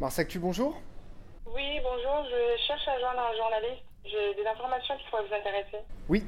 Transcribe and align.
Mars 0.00 0.18
Actu, 0.18 0.38
bonjour. 0.38 0.80
Oui, 1.54 1.78
bonjour, 1.82 2.24
je 2.24 2.66
cherche 2.66 2.88
à 2.88 2.98
joindre 2.98 3.20
un 3.20 3.36
journaliste. 3.36 3.84
J'ai 4.06 4.42
des 4.42 4.48
informations 4.48 4.94
qui 4.96 5.10
pourraient 5.10 5.26
vous 5.28 5.34
intéresser. 5.34 5.84
Oui, 6.08 6.24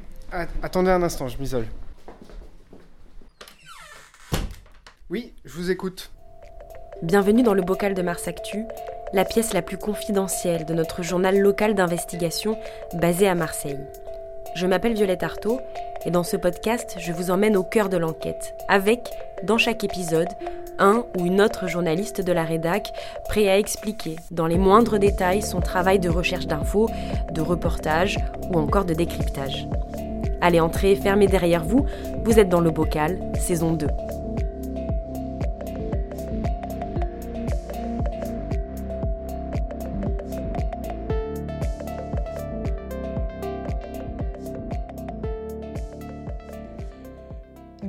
attendez 0.63 0.91
un 0.91 1.03
instant, 1.03 1.27
je 1.29 1.39
m'isole. 1.39 1.67
Oui, 5.09 5.33
je 5.47 5.55
vous 5.55 5.71
écoute. 5.71 6.11
Bienvenue 7.01 7.43
dans 7.43 7.55
le 7.55 7.63
bocal 7.63 7.95
de 7.95 8.03
Mars 8.03 8.29
Actu, 8.29 8.67
la 9.15 9.25
pièce 9.25 9.55
la 9.55 9.63
plus 9.63 9.79
confidentielle 9.79 10.67
de 10.67 10.75
notre 10.75 11.03
journal 11.03 11.39
local 11.39 11.75
d'investigation 11.75 12.59
basé 12.93 13.27
à 13.27 13.35
Marseille. 13.35 13.81
Je 14.55 14.67
m'appelle 14.67 14.93
Violette 14.93 15.23
Artaud 15.23 15.63
et 16.05 16.11
dans 16.11 16.25
ce 16.25 16.37
podcast, 16.37 16.97
je 16.99 17.11
vous 17.11 17.31
emmène 17.31 17.57
au 17.57 17.65
cœur 17.65 17.89
de 17.89 17.97
l'enquête, 17.97 18.55
avec, 18.69 19.09
dans 19.45 19.57
chaque 19.57 19.83
épisode, 19.83 20.29
un 20.83 21.05
ou 21.17 21.25
une 21.25 21.41
autre 21.41 21.69
journaliste 21.69 22.21
de 22.21 22.33
la 22.33 22.45
rédac 22.45 22.93
prêt 23.29 23.49
à 23.49 23.59
expliquer 23.59 24.17
dans 24.31 24.47
les 24.47 24.59
moindres 24.59 24.99
détails 24.99 25.41
son 25.41 25.61
travail 25.61 25.99
de 25.99 26.11
recherche 26.11 26.47
d'infos, 26.47 26.91
de 27.33 27.41
reportage 27.41 28.19
ou 28.51 28.59
encore 28.59 28.85
de 28.85 28.93
décryptage. 28.93 29.69
Allez, 30.41 30.61
entrez, 30.61 30.97
fermez 30.97 31.29
derrière 31.29 31.65
vous, 31.65 31.87
vous 32.25 32.39
êtes 32.39 32.49
dans 32.49 32.61
le 32.61 32.71
bocal, 32.71 33.19
saison 33.39 33.73
2. 33.73 33.87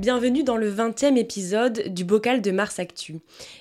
Bienvenue 0.04 0.42
dans 0.44 0.58
le 0.58 0.70
20e 0.70 1.16
épisode 1.16 1.88
du 1.88 2.04
bocal 2.04 2.42
de 2.42 2.50
Mars 2.50 2.78
Actu. 2.78 3.20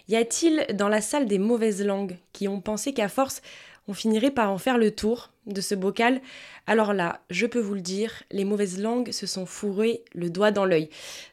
Y 0.09 0.17
a-t-il 0.17 0.75
dans 0.75 0.89
la 0.89 0.99
salle 0.99 1.25
des 1.25 1.39
mauvaises 1.39 1.81
langues 1.81 2.17
qui 2.33 2.49
ont 2.49 2.59
pensé 2.59 2.93
qu'à 2.93 3.07
force 3.07 3.41
on 3.87 3.93
finirait 3.93 4.29
par 4.29 4.51
en 4.51 4.57
faire 4.57 4.77
le 4.77 4.91
tour 4.91 5.31
de 5.45 5.61
ce 5.61 5.73
bocal? 5.73 6.19
Alors 6.67 6.91
là, 6.91 7.21
je 7.29 7.45
peux 7.45 7.61
vous 7.61 7.75
le 7.75 7.79
dire, 7.79 8.23
les 8.29 8.43
mauvaises 8.43 8.77
langues 8.77 9.11
se 9.11 9.25
sont 9.25 9.45
fourrées 9.45 10.03
le 10.13 10.29
doigt 10.29 10.51
dans 10.51 10.65
l'œil. 10.65 10.89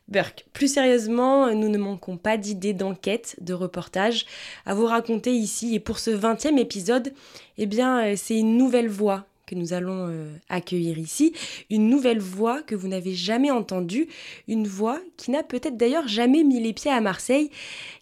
Burke, 0.06 0.46
plus 0.52 0.72
sérieusement, 0.72 1.52
nous 1.54 1.68
ne 1.68 1.78
manquons 1.78 2.16
pas 2.16 2.36
d'idées 2.36 2.72
d'enquête, 2.72 3.34
de 3.40 3.52
reportage 3.52 4.26
à 4.64 4.74
vous 4.74 4.86
raconter 4.86 5.32
ici. 5.32 5.74
Et 5.74 5.80
pour 5.80 5.98
ce 5.98 6.12
20e 6.12 6.56
épisode, 6.56 7.12
eh 7.58 7.66
bien, 7.66 8.14
c'est 8.14 8.38
une 8.38 8.56
nouvelle 8.56 8.88
voix 8.88 9.26
que 9.50 9.56
nous 9.56 9.72
allons 9.72 10.06
euh, 10.08 10.32
accueillir 10.48 10.96
ici, 10.98 11.32
une 11.70 11.88
nouvelle 11.88 12.20
voix 12.20 12.62
que 12.62 12.76
vous 12.76 12.86
n'avez 12.86 13.14
jamais 13.14 13.50
entendue, 13.50 14.06
une 14.46 14.68
voix 14.68 15.00
qui 15.16 15.32
n'a 15.32 15.42
peut-être 15.42 15.76
d'ailleurs 15.76 16.06
jamais 16.06 16.44
mis 16.44 16.60
les 16.60 16.72
pieds 16.72 16.92
à 16.92 17.00
Marseille, 17.00 17.50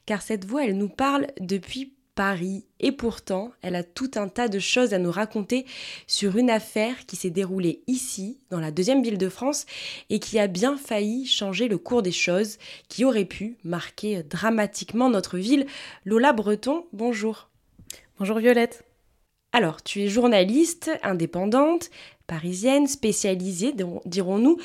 car 0.04 0.20
cette 0.20 0.44
voix, 0.44 0.66
elle 0.66 0.76
nous 0.76 0.90
parle 0.90 1.28
depuis 1.40 1.94
Paris, 2.14 2.66
et 2.80 2.92
pourtant, 2.92 3.52
elle 3.62 3.76
a 3.76 3.82
tout 3.82 4.10
un 4.16 4.28
tas 4.28 4.48
de 4.48 4.58
choses 4.58 4.92
à 4.92 4.98
nous 4.98 5.10
raconter 5.10 5.64
sur 6.06 6.36
une 6.36 6.50
affaire 6.50 7.06
qui 7.06 7.16
s'est 7.16 7.30
déroulée 7.30 7.82
ici, 7.86 8.40
dans 8.50 8.60
la 8.60 8.70
deuxième 8.70 9.02
ville 9.02 9.18
de 9.18 9.28
France, 9.30 9.64
et 10.10 10.18
qui 10.18 10.38
a 10.38 10.48
bien 10.48 10.76
failli 10.76 11.24
changer 11.26 11.66
le 11.68 11.78
cours 11.78 12.02
des 12.02 12.12
choses, 12.12 12.58
qui 12.88 13.06
aurait 13.06 13.24
pu 13.24 13.56
marquer 13.64 14.22
dramatiquement 14.22 15.08
notre 15.08 15.38
ville. 15.38 15.66
Lola 16.04 16.34
Breton, 16.34 16.84
bonjour. 16.92 17.48
Bonjour 18.18 18.38
Violette. 18.38 18.87
Alors, 19.52 19.82
tu 19.82 20.02
es 20.02 20.08
journaliste 20.08 20.90
indépendante, 21.02 21.90
parisienne, 22.26 22.86
spécialisée, 22.86 23.74
dirons-nous, 24.04 24.58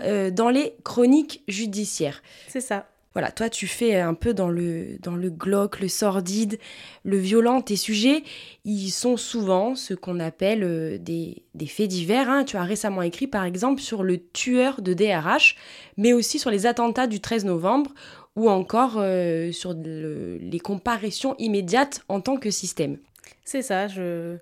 euh, 0.00 0.30
dans 0.30 0.48
les 0.48 0.74
chroniques 0.84 1.42
judiciaires. 1.48 2.22
C'est 2.48 2.62
ça. 2.62 2.88
Voilà, 3.14 3.30
toi 3.30 3.50
tu 3.50 3.66
fais 3.66 4.00
un 4.00 4.14
peu 4.14 4.32
dans 4.32 4.48
le, 4.48 4.96
dans 5.02 5.16
le 5.16 5.28
glauque, 5.28 5.80
le 5.80 5.88
sordide, 5.88 6.58
le 7.04 7.18
violent. 7.18 7.60
Tes 7.60 7.76
sujets, 7.76 8.22
ils 8.64 8.90
sont 8.90 9.18
souvent 9.18 9.74
ce 9.74 9.92
qu'on 9.92 10.18
appelle 10.18 10.64
euh, 10.64 10.96
des, 10.96 11.44
faits 11.66 11.88
divers. 11.88 12.30
Hein. 12.30 12.44
Tu 12.44 12.56
as 12.56 12.64
récemment 12.64 13.02
écrit 13.02 13.26
par 13.26 13.44
exemple 13.44 13.82
sur 13.82 14.02
le 14.02 14.18
tueur 14.18 14.80
de 14.80 14.94
DRH, 14.94 15.56
mais 15.98 16.14
aussi 16.14 16.38
sur 16.38 16.50
les 16.50 16.64
attentats 16.64 17.06
du 17.06 17.20
13 17.20 17.44
novembre 17.44 17.92
ou 18.34 18.48
encore 18.48 18.94
euh, 18.96 19.52
sur 19.52 19.74
les 19.74 20.60
comparaisons 20.60 21.34
immédiates 21.38 22.00
en 22.08 22.22
tant 22.22 22.38
que 22.38 22.50
système. 22.50 22.96
C'est 23.44 23.62
ça, 23.62 23.88
je, 23.88 24.38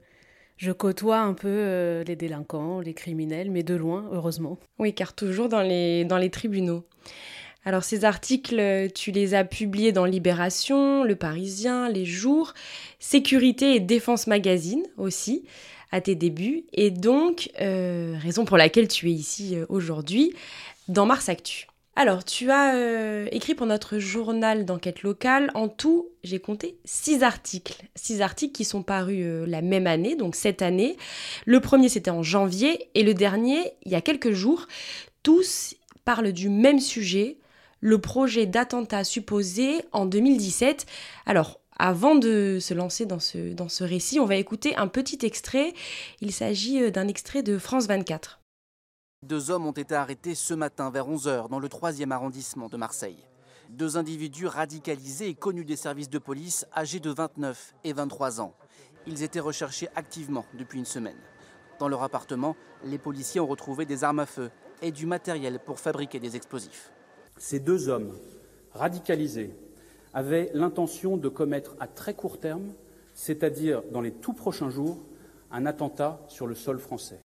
côtoie 0.72 1.21
un 1.21 1.34
peu 1.34 1.49
euh, 1.49 2.05
les 2.05 2.16
délinquants, 2.16 2.81
les 2.81 2.94
criminels, 2.94 3.50
mais 3.50 3.62
de 3.62 3.75
loin, 3.75 4.09
heureusement. 4.12 4.59
Oui, 4.78 4.94
car 4.94 5.15
toujours 5.15 5.49
dans 5.49 5.62
les, 5.62 6.05
dans 6.05 6.19
les 6.19 6.31
tribunaux. 6.31 6.84
Alors 7.65 7.84
ces 7.84 8.05
articles, 8.05 8.91
tu 8.94 9.11
les 9.11 9.34
as 9.34 9.44
publiés 9.44 9.93
dans 9.93 10.06
Libération, 10.06 11.05
Le 11.05 11.15
Parisien, 11.15 11.91
Les 11.91 12.06
Jours, 12.06 12.55
Sécurité 12.99 13.75
et 13.75 13.81
Défense 13.81 14.27
Magazine 14.27 14.83
aussi, 14.97 15.44
à 15.93 16.00
tes 16.00 16.15
débuts, 16.15 16.65
et 16.72 16.91
donc, 16.91 17.50
euh, 17.61 18.17
raison 18.19 18.44
pour 18.44 18.56
laquelle 18.56 18.88
tu 18.88 19.09
es 19.11 19.12
ici 19.12 19.56
euh, 19.56 19.67
aujourd'hui, 19.69 20.32
dans 20.88 21.05
Mars 21.05 21.28
Actu. 21.28 21.67
Alors, 21.96 22.24
tu 22.24 22.50
as 22.50 22.76
euh, 22.76 23.26
écrit 23.32 23.54
pour 23.54 23.66
notre 23.66 23.98
journal 23.98 24.64
d'enquête 24.64 25.02
locale, 25.02 25.50
en 25.54 25.68
tout, 25.68 26.08
j'ai 26.22 26.38
compté 26.38 26.78
six 26.84 27.22
articles. 27.22 27.82
Six 27.96 28.22
articles 28.22 28.52
qui 28.52 28.64
sont 28.64 28.82
parus 28.82 29.24
euh, 29.26 29.44
la 29.46 29.60
même 29.60 29.86
année, 29.86 30.14
donc 30.14 30.36
cette 30.36 30.62
année. 30.62 30.96
Le 31.46 31.60
premier, 31.60 31.88
c'était 31.88 32.10
en 32.10 32.22
janvier, 32.22 32.88
et 32.94 33.02
le 33.02 33.12
dernier, 33.12 33.72
il 33.84 33.92
y 33.92 33.96
a 33.96 34.00
quelques 34.00 34.30
jours. 34.30 34.66
Tous 35.22 35.74
parlent 36.04 36.32
du 36.32 36.48
même 36.48 36.80
sujet, 36.80 37.38
le 37.80 37.98
projet 37.98 38.46
d'attentat 38.46 39.04
supposé 39.04 39.82
en 39.92 40.06
2017. 40.06 40.86
Alors, 41.26 41.60
avant 41.78 42.14
de 42.14 42.58
se 42.60 42.74
lancer 42.74 43.04
dans 43.04 43.20
ce, 43.20 43.52
dans 43.52 43.68
ce 43.68 43.84
récit, 43.84 44.20
on 44.20 44.26
va 44.26 44.36
écouter 44.36 44.76
un 44.76 44.86
petit 44.86 45.18
extrait. 45.22 45.72
Il 46.20 46.32
s'agit 46.32 46.82
euh, 46.82 46.90
d'un 46.90 47.08
extrait 47.08 47.42
de 47.42 47.58
France 47.58 47.86
24. 47.86 48.39
Deux 49.22 49.50
hommes 49.50 49.66
ont 49.66 49.72
été 49.72 49.94
arrêtés 49.94 50.34
ce 50.34 50.54
matin 50.54 50.91
vers 50.91 51.06
11h 51.06 51.50
dans 51.50 51.58
le 51.58 51.69
3e 51.69 52.10
arrondissement 52.10 52.70
de 52.70 52.78
Marseille. 52.78 53.26
Deux 53.69 53.98
individus 53.98 54.47
radicalisés 54.47 55.28
et 55.28 55.34
connus 55.34 55.66
des 55.66 55.76
services 55.76 56.08
de 56.08 56.19
police 56.19 56.66
âgés 56.75 57.00
de 57.00 57.10
29 57.10 57.75
et 57.84 57.92
23 57.92 58.41
ans. 58.41 58.54
Ils 59.06 59.22
étaient 59.22 59.38
recherchés 59.38 59.88
activement 59.94 60.47
depuis 60.54 60.78
une 60.78 60.86
semaine. 60.86 61.19
Dans 61.78 61.86
leur 61.86 62.03
appartement, 62.03 62.56
les 62.82 62.97
policiers 62.97 63.42
ont 63.42 63.47
retrouvé 63.47 63.84
des 63.84 64.04
armes 64.04 64.20
à 64.20 64.26
feu 64.26 64.50
et 64.81 64.91
du 64.91 65.04
matériel 65.04 65.60
pour 65.60 65.81
fabriquer 65.81 66.19
des 66.19 66.34
explosifs. 66.34 66.91
Ces 67.37 67.60
deux 67.60 67.91
hommes 67.91 68.16
radicalisés 68.72 69.54
avaient 70.14 70.50
l'intention 70.54 71.19
de 71.19 71.28
commettre 71.28 71.76
à 71.78 71.87
très 71.87 72.14
court 72.14 72.41
terme, 72.41 72.72
c'est-à-dire 73.14 73.82
dans 73.92 74.00
les 74.00 74.12
tout 74.12 74.32
prochains 74.32 74.70
jours, 74.70 74.98
un 75.50 75.66
attentat 75.66 76.20
sur 76.26 76.47
le 76.47 76.54
sol 76.54 76.78
français. 76.78 77.20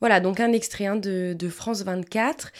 Voilà, 0.00 0.20
donc 0.20 0.40
un 0.40 0.52
extrait 0.52 0.86
hein, 0.86 0.96
de, 0.96 1.48
France 1.50 1.82
24. 1.82 2.52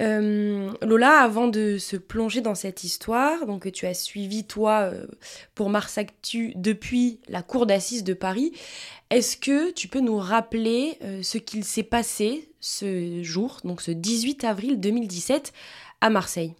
Euh, 0.00 0.70
Lola, 0.82 1.18
avant 1.20 1.48
de 1.48 1.76
se 1.76 1.96
plonger 1.96 2.40
dans 2.40 2.54
cette 2.54 2.84
histoire, 2.84 3.46
donc 3.46 3.62
que 3.62 3.68
tu 3.68 3.86
as 3.86 3.94
suivi 3.94 4.44
toi 4.44 4.92
euh, 4.92 5.06
pour 5.56 5.70
Mars 5.70 5.98
Actu 5.98 6.52
depuis 6.54 7.18
la 7.28 7.42
cour 7.42 7.66
d'assises 7.66 8.04
de 8.04 8.14
Paris, 8.14 8.52
est-ce 9.10 9.36
que 9.36 9.72
tu 9.72 9.88
peux 9.88 10.00
nous 10.00 10.18
rappeler 10.18 10.96
euh, 11.02 11.22
ce 11.22 11.38
qu'il 11.38 11.64
s'est 11.64 11.82
passé 11.82 12.48
ce 12.60 13.22
jour, 13.22 13.58
donc 13.64 13.82
ce 13.82 13.90
18 13.90 14.44
avril 14.44 14.78
2017 14.78 15.52
à 16.00 16.10
Marseille? 16.10 16.54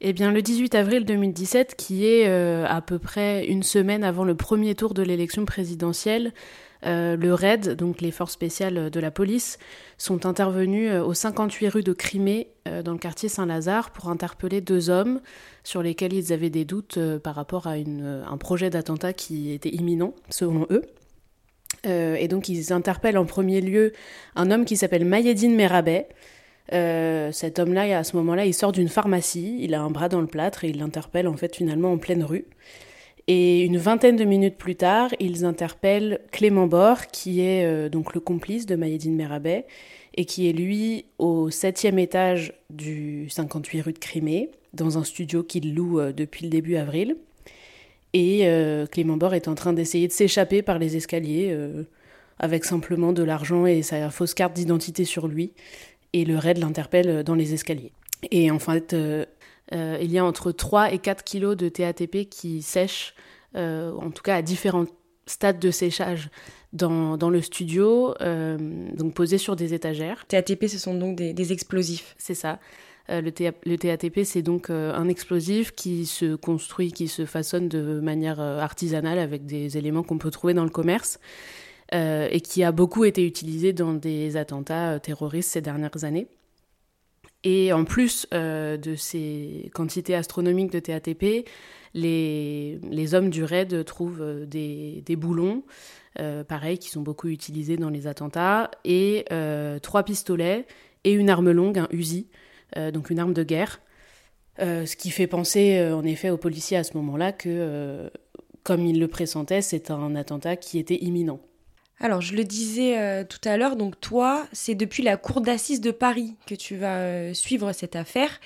Eh 0.00 0.12
bien, 0.12 0.30
le 0.32 0.42
18 0.42 0.74
avril 0.74 1.04
2017, 1.06 1.74
qui 1.76 2.06
est 2.06 2.26
à 2.26 2.80
peu 2.80 3.00
près 3.00 3.46
une 3.46 3.64
semaine 3.64 4.04
avant 4.04 4.22
le 4.22 4.36
premier 4.36 4.76
tour 4.76 4.94
de 4.94 5.02
l'élection 5.02 5.44
présidentielle, 5.44 6.32
euh, 6.86 7.16
le 7.16 7.34
RAID, 7.34 7.74
donc 7.74 8.00
les 8.00 8.10
forces 8.10 8.32
spéciales 8.32 8.90
de 8.90 9.00
la 9.00 9.10
police, 9.10 9.58
sont 9.96 10.26
intervenus 10.26 10.90
euh, 10.90 11.02
au 11.02 11.14
58 11.14 11.68
rue 11.68 11.82
de 11.82 11.92
Crimée, 11.92 12.48
euh, 12.68 12.82
dans 12.82 12.92
le 12.92 12.98
quartier 12.98 13.28
Saint-Lazare, 13.28 13.90
pour 13.90 14.08
interpeller 14.08 14.60
deux 14.60 14.90
hommes 14.90 15.20
sur 15.64 15.82
lesquels 15.82 16.12
ils 16.12 16.32
avaient 16.32 16.50
des 16.50 16.64
doutes 16.64 16.98
par 17.22 17.34
rapport 17.34 17.66
à 17.66 17.72
un 17.72 18.36
projet 18.38 18.70
d'attentat 18.70 19.12
qui 19.12 19.52
était 19.52 19.68
imminent, 19.68 20.14
selon 20.30 20.66
eux. 20.70 20.82
et 21.84 22.26
donc 22.26 22.48
ils 22.48 22.72
interpellent 22.72 23.18
en 23.18 23.26
premier 23.26 23.60
lieu 23.60 23.92
un 24.34 24.50
homme 24.50 24.64
qui 24.64 24.78
s'appelle 24.78 25.04
Mayedine 25.04 25.54
Merabet. 25.54 26.08
cet 26.70 27.58
homme-là, 27.58 27.98
à 27.98 28.02
ce 28.02 28.16
moment-là, 28.16 28.46
il 28.46 28.54
sort 28.54 28.72
d'une 28.72 28.88
pharmacie, 28.88 29.58
il 29.60 29.74
a 29.74 29.82
un 29.82 29.90
bras 29.90 30.08
dans 30.08 30.22
le 30.22 30.26
plâtre 30.26 30.64
et 30.64 30.70
il 30.70 30.78
l'interpelle 30.78 31.28
en 31.28 31.36
fait 31.36 31.54
finalement 31.54 31.92
en 31.92 31.98
pleine 31.98 32.24
rue. 32.24 32.46
Et 33.30 33.60
une 33.60 33.76
vingtaine 33.76 34.16
de 34.16 34.24
minutes 34.24 34.56
plus 34.56 34.74
tard, 34.74 35.10
ils 35.20 35.44
interpellent 35.44 36.20
Clément 36.32 36.66
Bord, 36.66 37.08
qui 37.08 37.42
est 37.42 37.66
euh, 37.66 37.90
donc 37.90 38.14
le 38.14 38.20
complice 38.20 38.64
de 38.64 38.74
Mayedine 38.74 39.14
Merabet, 39.14 39.66
et 40.14 40.24
qui 40.24 40.48
est 40.48 40.54
lui 40.54 41.04
au 41.18 41.50
septième 41.50 41.98
étage 41.98 42.54
du 42.70 43.28
58 43.28 43.80
rue 43.82 43.92
de 43.92 43.98
Crimée, 43.98 44.50
dans 44.72 44.96
un 44.96 45.04
studio 45.04 45.42
qu'il 45.42 45.74
loue 45.74 46.00
euh, 46.00 46.10
depuis 46.10 46.44
le 46.44 46.50
début 46.50 46.76
avril. 46.76 47.16
Et 48.14 48.48
euh, 48.48 48.86
Clément 48.86 49.18
Bord 49.18 49.34
est 49.34 49.46
en 49.46 49.54
train 49.54 49.74
d'essayer 49.74 50.08
de 50.08 50.12
s'échapper 50.12 50.62
par 50.62 50.78
les 50.78 50.96
escaliers, 50.96 51.54
avec 52.38 52.64
simplement 52.64 53.12
de 53.12 53.22
l'argent 53.22 53.66
et 53.66 53.82
sa 53.82 54.08
fausse 54.08 54.32
carte 54.32 54.54
d'identité 54.54 55.04
sur 55.04 55.28
lui. 55.28 55.52
Et 56.14 56.24
le 56.24 56.38
raid 56.38 56.56
l'interpelle 56.56 57.22
dans 57.24 57.34
les 57.34 57.52
escaliers. 57.52 57.92
Et 58.30 58.50
en 58.50 58.58
fait, 58.58 58.96
il 59.72 60.10
y 60.10 60.18
a 60.18 60.24
entre 60.24 60.52
3 60.52 60.92
et 60.92 60.98
4 60.98 61.24
kilos 61.24 61.56
de 61.56 61.68
TATP 61.68 62.28
qui 62.28 62.62
sèchent 62.62 63.14
en 63.54 64.10
tout 64.10 64.22
cas 64.22 64.36
à 64.36 64.42
différents 64.42 64.86
stades 65.26 65.58
de 65.58 65.70
séchage 65.70 66.30
dans, 66.72 67.16
dans 67.16 67.30
le 67.30 67.42
studio, 67.42 68.14
donc 68.20 69.14
posés 69.14 69.38
sur 69.38 69.56
des 69.56 69.74
étagères. 69.74 70.26
TATP, 70.26 70.68
ce 70.68 70.78
sont 70.78 70.94
donc 70.94 71.16
des, 71.16 71.52
explosifs. 71.52 72.14
C'est 72.18 72.34
ça. 72.34 72.60
le, 73.08 73.30
le, 73.66 73.76
TATP, 73.76 74.20
c'est 74.24 74.42
donc 74.42 74.70
un 74.70 75.08
explosif 75.08 75.72
qui 75.72 76.06
se 76.06 76.34
construit, 76.34 76.92
qui 76.92 77.08
se 77.08 77.26
façonne 77.26 77.68
de 77.68 78.00
manière 78.00 78.40
artisanale 78.40 79.18
avec 79.18 79.44
des 79.44 79.76
éléments 79.76 80.02
qu'on 80.02 80.18
peut 80.18 80.30
trouver 80.30 80.54
dans 80.54 80.64
le 80.64 80.70
commerce. 80.70 81.18
Euh, 81.94 82.28
et 82.30 82.42
qui 82.42 82.62
a 82.64 82.70
beaucoup 82.70 83.06
été 83.06 83.26
utilisé 83.26 83.72
dans 83.72 83.94
des 83.94 84.36
attentats 84.36 84.92
euh, 84.92 84.98
terroristes 84.98 85.52
ces 85.52 85.62
dernières 85.62 86.04
années. 86.04 86.26
Et 87.44 87.72
en 87.72 87.84
plus 87.84 88.26
euh, 88.34 88.76
de 88.76 88.94
ces 88.96 89.70
quantités 89.74 90.14
astronomiques 90.14 90.72
de 90.72 90.80
TATP, 90.80 91.48
les, 91.94 92.80
les 92.90 93.14
hommes 93.14 93.30
du 93.30 93.44
raid 93.44 93.84
trouvent 93.84 94.44
des, 94.46 95.02
des 95.06 95.16
boulons, 95.16 95.62
euh, 96.18 96.42
pareil, 96.44 96.78
qui 96.78 96.90
sont 96.90 97.02
beaucoup 97.02 97.28
utilisés 97.28 97.76
dans 97.76 97.90
les 97.90 98.06
attentats, 98.06 98.70
et 98.84 99.24
trois 99.82 100.02
pistolets 100.02 100.66
et 101.04 101.12
une 101.12 101.30
arme 101.30 101.52
longue, 101.52 101.78
un 101.78 101.88
Uzi, 101.92 102.28
donc 102.92 103.10
une 103.10 103.18
arme 103.18 103.32
de 103.32 103.44
guerre. 103.44 103.80
ce 104.58 104.96
qui 104.96 105.10
fait 105.10 105.28
penser 105.28 105.80
en 105.92 106.04
effet 106.04 106.30
aux 106.30 106.36
policiers 106.36 106.76
à 106.76 106.84
ce 106.84 106.96
moment-là 106.96 107.32
que, 107.32 108.10
comme 108.64 108.84
ils 108.84 108.98
le 108.98 109.08
pressentaient, 109.08 109.62
c'est 109.62 109.90
un 109.90 110.16
attentat 110.16 110.56
qui 110.56 110.78
était 110.78 111.02
imminent. 111.02 111.40
Alors, 112.00 112.20
je 112.20 112.34
le 112.34 112.44
disais 112.44 112.98
euh, 112.98 113.24
tout 113.24 113.40
à 113.44 113.56
l'heure, 113.56 113.74
donc 113.74 114.00
toi, 114.00 114.46
c'est 114.52 114.76
depuis 114.76 115.02
la 115.02 115.16
Cour 115.16 115.40
d'assises 115.40 115.80
de 115.80 115.90
Paris 115.90 116.36
que 116.46 116.54
tu 116.54 116.76
vas 116.76 116.98
euh, 116.98 117.34
suivre 117.34 117.72
cette 117.72 117.96
affaire. 117.96 118.40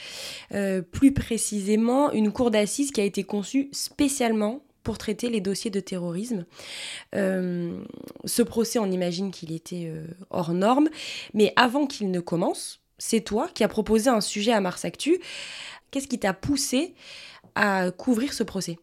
Euh, 0.54 0.80
plus 0.80 1.12
précisément, 1.12 2.10
une 2.12 2.32
Cour 2.32 2.50
d'assises 2.50 2.92
qui 2.92 3.02
a 3.02 3.04
été 3.04 3.24
conçue 3.24 3.68
spécialement 3.72 4.62
pour 4.82 4.96
traiter 4.96 5.28
les 5.28 5.40
dossiers 5.40 5.70
de 5.70 5.80
terrorisme. 5.80 6.44
ce 7.12 8.42
procès, 8.42 8.80
on 8.80 8.90
imagine 8.90 9.30
qu'il 9.30 9.52
était 9.52 9.92
hors 10.30 10.52
norme, 10.52 10.88
mais 11.34 11.52
avant 11.54 11.86
qu'il 11.86 12.10
ne 12.10 12.18
commence, 12.18 12.80
c'est 12.98 13.20
toi 13.20 13.48
qui 13.54 13.62
as 13.62 13.68
proposé 13.68 14.10
un 14.10 14.20
sujet 14.20 14.50
à 14.50 14.60
Mars 14.60 14.84
Actu. 14.84 15.20
Qu'est-ce 15.92 16.08
qui 16.08 16.18
t'a 16.18 16.34
poussé 16.34 16.94
à 17.54 17.92
couvrir 17.92 18.32
ce 18.32 18.42
procès? 18.42 18.76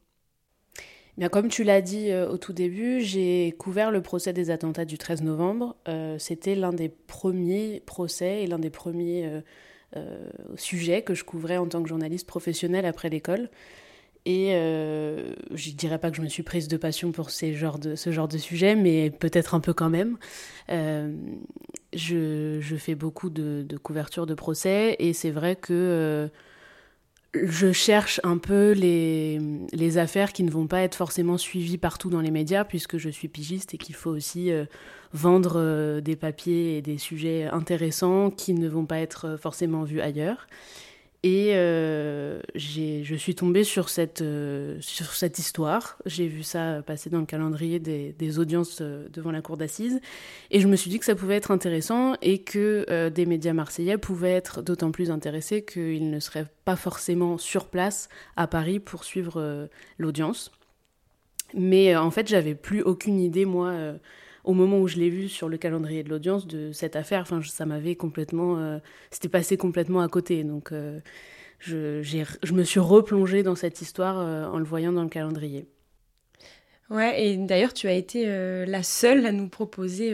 Comme 1.28 1.50
tu 1.50 1.66
l'as 1.66 1.82
dit 1.82 2.12
euh, 2.12 2.30
au 2.30 2.38
tout 2.38 2.54
début, 2.54 3.02
j'ai 3.02 3.54
couvert 3.58 3.92
le 3.92 4.02
procès 4.02 4.32
des 4.32 4.52
attentats 4.52 4.86
du 4.86 4.98
13 4.98 5.24
novembre. 5.24 5.76
Euh, 5.90 6.18
c'était 6.18 6.56
l'un 6.56 6.72
des 6.72 6.88
premiers 6.88 7.82
procès 7.86 8.44
et 8.44 8.48
l'un 8.48 8.60
des 8.60 8.70
premiers 8.70 9.42
euh, 9.98 10.30
sujets 10.56 11.02
que 11.02 11.14
je 11.14 11.26
couvrais 11.26 11.58
en 11.58 11.68
tant 11.68 11.84
que 11.84 11.90
journaliste 11.90 12.26
professionnelle 12.26 12.86
après 12.86 13.10
l'école. 13.10 13.50
Et 14.26 14.52
je 14.52 15.70
ne 15.70 15.76
dirais 15.76 15.98
pas 15.98 16.12
que 16.12 16.18
je 16.18 16.22
me 16.22 16.28
suis 16.28 16.44
prise 16.44 16.68
de 16.68 16.78
passion 16.78 17.12
pour 17.12 17.32
ce 17.32 17.52
genre 17.54 17.80
de 17.80 18.38
sujet, 18.38 18.76
mais 18.76 19.10
peut-être 19.10 19.56
un 19.56 19.60
peu 19.60 19.74
quand 19.74 19.90
même. 19.90 20.18
Je, 20.68 22.60
je, 22.60 22.76
fais 22.76 22.94
beaucoup 22.96 23.32
de, 23.32 23.66
de 23.68 23.78
couverture 23.78 24.28
de 24.28 24.36
procès 24.36 24.98
et 25.00 25.14
c'est 25.14 25.32
vrai 25.32 25.56
que 25.56 26.30
je 27.34 27.72
cherche 27.72 28.20
un 28.24 28.38
peu 28.38 28.72
les, 28.72 29.98
affaires 29.98 30.34
qui 30.34 30.44
ne 30.44 30.52
vont 30.52 30.68
pas 30.68 30.82
être 30.82 30.96
forcément 30.96 31.38
suivies 31.38 31.78
partout 31.78 32.10
dans 32.10 32.22
les 32.22 32.32
médias, 32.32 32.64
puisque 32.64 32.98
je 32.98 33.10
suis 33.10 33.28
pigiste 33.28 33.74
et 33.74 33.78
qu'il 33.78 33.96
faut 33.96 34.10
aussi 34.10 34.52
euh, 34.52 34.66
vendre 35.14 35.54
euh, 35.58 36.02
des 36.02 36.16
papiers 36.16 36.78
et 36.78 36.82
des 36.82 36.98
sujets 36.98 37.46
intéressants 37.46 38.32
qui 38.32 38.54
ne 38.54 38.68
vont 38.68 38.86
pas 38.86 39.00
être 39.00 39.38
forcément 39.38 39.84
vus 39.84 40.02
ailleurs. 40.02 40.48
Et 41.24 41.50
euh, 41.54 42.40
je 42.56 43.16
suis 43.16 43.36
tombée 43.36 43.66
sur 43.66 43.90
cette, 43.90 44.22
euh, 44.22 44.78
sur 44.80 45.14
cette 45.14 45.38
histoire. 45.38 45.98
J'ai 46.06 46.28
vu 46.28 46.44
ça 46.44 46.82
passer 46.82 47.10
dans 47.10 47.20
le 47.20 47.26
calendrier 47.26 47.80
des, 47.80 48.14
des 48.14 48.40
audiences 48.40 48.78
euh, 48.80 49.10
devant 49.12 49.32
la 49.32 49.42
cour 49.42 49.58
d'assises. 49.58 50.00
Et 50.50 50.62
je 50.62 50.68
me 50.68 50.78
suis 50.78 50.90
dit 50.90 50.98
que 50.98 51.04
ça 51.04 51.16
pouvait 51.16 51.36
être 51.36 51.52
intéressant 51.52 52.16
et 52.22 52.42
que 52.42 52.86
euh, 52.90 53.10
des 53.10 53.26
médias 53.26 53.52
marseillais 53.52 53.98
pouvaient 53.98 54.32
être 54.32 54.62
d'autant 54.62 54.92
plus 54.92 55.12
intéressés 55.12 55.62
qu'ils 55.66 56.10
ne 56.10 56.22
seraient 56.22 56.48
pas 56.64 56.78
forcément 56.78 57.38
sur 57.38 57.66
place 57.66 58.08
à 58.38 58.48
Paris 58.48 58.80
pour 58.80 59.04
suivre 59.04 59.68
l'audience. 59.98 60.52
Mais 61.54 61.98
en 61.98 62.12
fait, 62.12 62.30
j'avais 62.30 62.56
plus 62.56 62.82
aucune 62.82 63.20
idée, 63.20 63.44
moi 63.44 63.74
au 64.44 64.54
moment 64.54 64.80
où 64.80 64.88
je 64.88 64.98
l'ai 64.98 65.10
vu 65.10 65.28
sur 65.28 65.50
le 65.50 65.58
calendrier 65.58 66.04
de 66.04 66.10
l'audience 66.10 66.48
de 66.48 66.72
cette 66.72 66.96
affaire, 66.96 67.22
enfin, 67.22 67.42
ça 67.44 67.66
m'avait 67.66 67.96
complètement. 67.96 68.58
Euh, 68.58 68.80
c'était 69.12 69.30
passé 69.30 69.58
complètement 69.58 70.02
à 70.02 70.08
côté. 70.08 70.44
Donc, 70.44 70.72
euh, 70.72 71.00
je, 71.60 72.54
me 72.54 72.64
suis 72.64 72.80
replongée 72.80 73.44
dans 73.44 73.56
cette 73.56 73.82
histoire 73.82 74.20
euh, 74.20 74.48
en 74.48 74.58
le 74.58 74.66
voyant 74.66 74.92
dans 74.92 75.04
le 75.04 75.10
calendrier. 75.10 75.68
Ouais, 76.90 77.24
et 77.24 77.38
d'ailleurs, 77.38 77.76
tu 77.76 77.88
as 77.88 77.94
été 77.94 78.26
la 78.66 78.82
seule 78.82 79.28
à 79.28 79.32
nous 79.32 79.48
proposer 79.48 80.12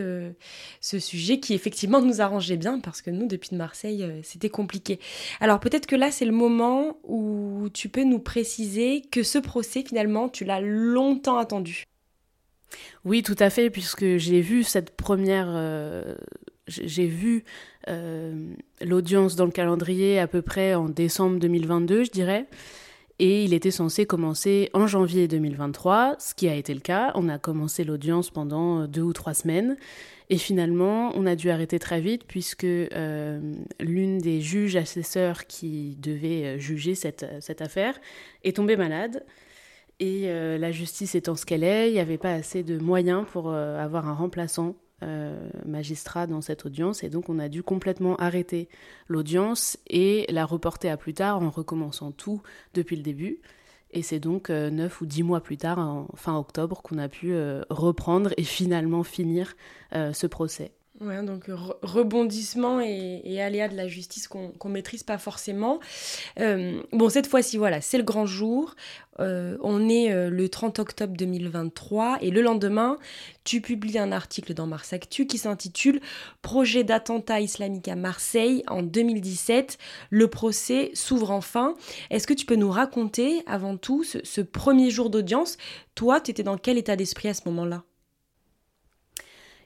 ce 0.82 1.00
sujet 1.00 1.40
qui, 1.40 1.54
effectivement, 1.54 2.02
nous 2.02 2.20
arrangeait 2.20 2.58
bien 2.58 2.82
parce 2.82 3.02
que 3.02 3.10
nous, 3.10 3.28
depuis 3.28 3.52
de 3.52 3.56
Marseille, 3.56 4.06
c'était 4.24 4.50
compliqué. 4.50 5.00
Alors, 5.40 5.62
peut-être 5.62 5.86
que 5.86 5.96
là, 5.96 6.12
c'est 6.12 6.26
le 6.26 6.34
moment 6.34 7.00
où 7.06 7.70
tu 7.74 7.88
peux 7.88 8.04
nous 8.04 8.20
préciser 8.20 9.04
que 9.10 9.24
ce 9.24 9.38
procès, 9.38 9.86
finalement, 9.88 10.28
tu 10.28 10.44
l'as 10.44 10.60
longtemps 10.60 11.38
attendu. 11.38 11.86
Oui, 13.06 13.22
tout 13.22 13.36
à 13.38 13.52
fait, 13.52 13.70
puisque 13.70 14.18
j'ai 14.18 14.42
vu 14.42 14.64
cette 14.64 14.96
première. 14.98 15.48
Euh, 15.50 16.16
j'ai 16.68 17.06
vu 17.06 17.44
euh, 17.88 18.34
l'audience 18.82 19.36
dans 19.36 19.46
le 19.46 19.52
calendrier 19.52 20.20
à 20.20 20.28
peu 20.28 20.42
près 20.42 20.74
en 20.74 20.90
décembre 20.90 21.38
2022, 21.38 22.06
je 22.06 22.10
dirais. 22.10 22.48
Et 23.20 23.46
il 23.46 23.54
était 23.54 23.72
censé 23.72 24.08
commencer 24.08 24.72
en 24.74 24.88
janvier 24.88 25.28
2023, 25.28 26.16
ce 26.20 26.34
qui 26.34 26.50
a 26.50 26.56
été 26.56 26.74
le 26.74 26.80
cas. 26.80 27.12
On 27.14 27.30
a 27.30 27.38
commencé 27.38 27.84
l'audience 27.84 28.32
pendant 28.32 28.88
deux 28.88 29.04
ou 29.04 29.14
trois 29.14 29.36
semaines. 29.36 29.78
Et 30.32 30.38
finalement, 30.38 31.12
on 31.16 31.28
a 31.28 31.36
dû 31.36 31.52
arrêter 31.52 31.78
très 31.78 32.02
vite 32.02 32.24
puisque 32.28 32.64
euh, 32.66 33.40
l'une 33.80 34.18
des 34.18 34.42
juges 34.42 34.76
assesseurs 34.76 35.46
qui 35.46 35.96
devait 36.02 36.60
juger 36.60 36.96
cette, 36.96 37.26
cette 37.40 37.62
affaire 37.62 38.02
est 38.44 38.56
tombée 38.56 38.76
malade. 38.76 39.24
Et 40.00 40.24
euh, 40.26 40.58
la 40.58 40.72
justice 40.72 41.16
étant 41.16 41.36
ce 41.36 41.46
qu'elle 41.46 41.64
est, 41.64 41.90
il 41.90 41.94
n'y 41.94 42.00
avait 42.00 42.18
pas 42.18 42.34
assez 42.34 42.64
de 42.64 42.78
moyens 42.78 43.26
pour 43.32 43.50
euh, 43.50 43.80
avoir 43.80 44.08
un 44.10 44.14
remplaçant 44.14 44.76
euh, 45.04 45.50
magistrat 45.66 46.28
dans 46.28 46.42
cette 46.42 46.66
audience. 46.66 47.04
Et 47.04 47.10
donc 47.10 47.30
on 47.30 47.40
a 47.40 47.48
dû 47.48 47.64
complètement 47.64 48.18
arrêter 48.18 48.68
l'audience 49.08 49.78
et 49.88 50.26
la 50.30 50.46
reporter 50.46 50.90
à 50.90 50.98
plus 50.98 51.14
tard 51.14 51.42
en 51.42 51.50
recommençant 51.50 52.12
tout 52.12 52.42
depuis 52.74 52.98
le 52.98 53.04
début. 53.04 53.40
Et 53.92 54.02
c'est 54.02 54.20
donc 54.20 54.50
neuf 54.50 55.00
ou 55.00 55.06
dix 55.06 55.24
mois 55.24 55.40
plus 55.40 55.56
tard, 55.56 55.80
en 55.80 56.08
fin 56.16 56.38
octobre, 56.38 56.82
qu'on 56.82 56.98
a 56.98 57.08
pu 57.08 57.34
reprendre 57.70 58.32
et 58.36 58.44
finalement 58.44 59.04
finir 59.04 59.56
ce 59.94 60.28
procès. 60.28 60.74
Ouais, 61.02 61.22
donc 61.24 61.50
rebondissement 61.82 62.80
et, 62.80 63.22
et, 63.26 63.42
aléas 63.42 63.68
de 63.68 63.76
la 63.76 63.86
justice 63.86 64.30
qu'on 64.30 64.70
maîtrise 64.70 65.04
pas 65.04 65.18
forcément. 65.18 65.82
Euh, 66.40 66.82
bon, 66.94 67.10
cette 67.10 67.28
fois-ci, 67.28 67.58
voilà, 67.58 67.82
c'est 67.82 67.98
le 67.98 68.06
grand 68.06 68.26
jour. 68.26 68.76
Euh, 69.20 69.58
on 69.62 69.90
est 69.90 70.14
euh, 70.14 70.30
le 70.30 70.48
30 70.48 70.80
octobre 70.80 71.14
2023 71.18 72.20
et 72.22 72.32
le 72.32 72.42
lendemain, 72.42 72.98
tu 73.44 73.60
publies 73.60 73.98
un 73.98 74.14
article 74.14 74.54
dans 74.54 74.68
Mars 74.68 74.94
Actu 74.94 75.28
qui 75.28 75.38
s'intitule 75.38 76.00
Projet 76.42 76.86
d'attentat 76.86 77.42
islamique 77.42 77.90
à 77.90 77.96
Marseille 77.96 78.64
en 78.68 78.82
2017. 78.82 79.78
Le 80.12 80.30
procès 80.30 80.92
s'ouvre 80.94 81.32
enfin. 81.32 81.76
Est-ce 82.10 82.26
que 82.26 82.34
tu 82.34 82.46
peux 82.46 82.56
nous 82.56 82.72
raconter 82.72 83.44
avant 83.48 83.76
tout 83.76 84.06
ce, 84.06 84.20
ce 84.24 84.40
premier 84.40 84.92
jour 84.92 85.10
d'audience? 85.10 85.58
Toi, 85.94 86.22
tu 86.22 86.32
étais 86.32 86.44
dans 86.44 86.58
quel 86.58 86.78
état 86.78 86.96
d'esprit 86.96 87.28
à 87.28 87.34
ce 87.34 87.42
moment-là? 87.48 87.84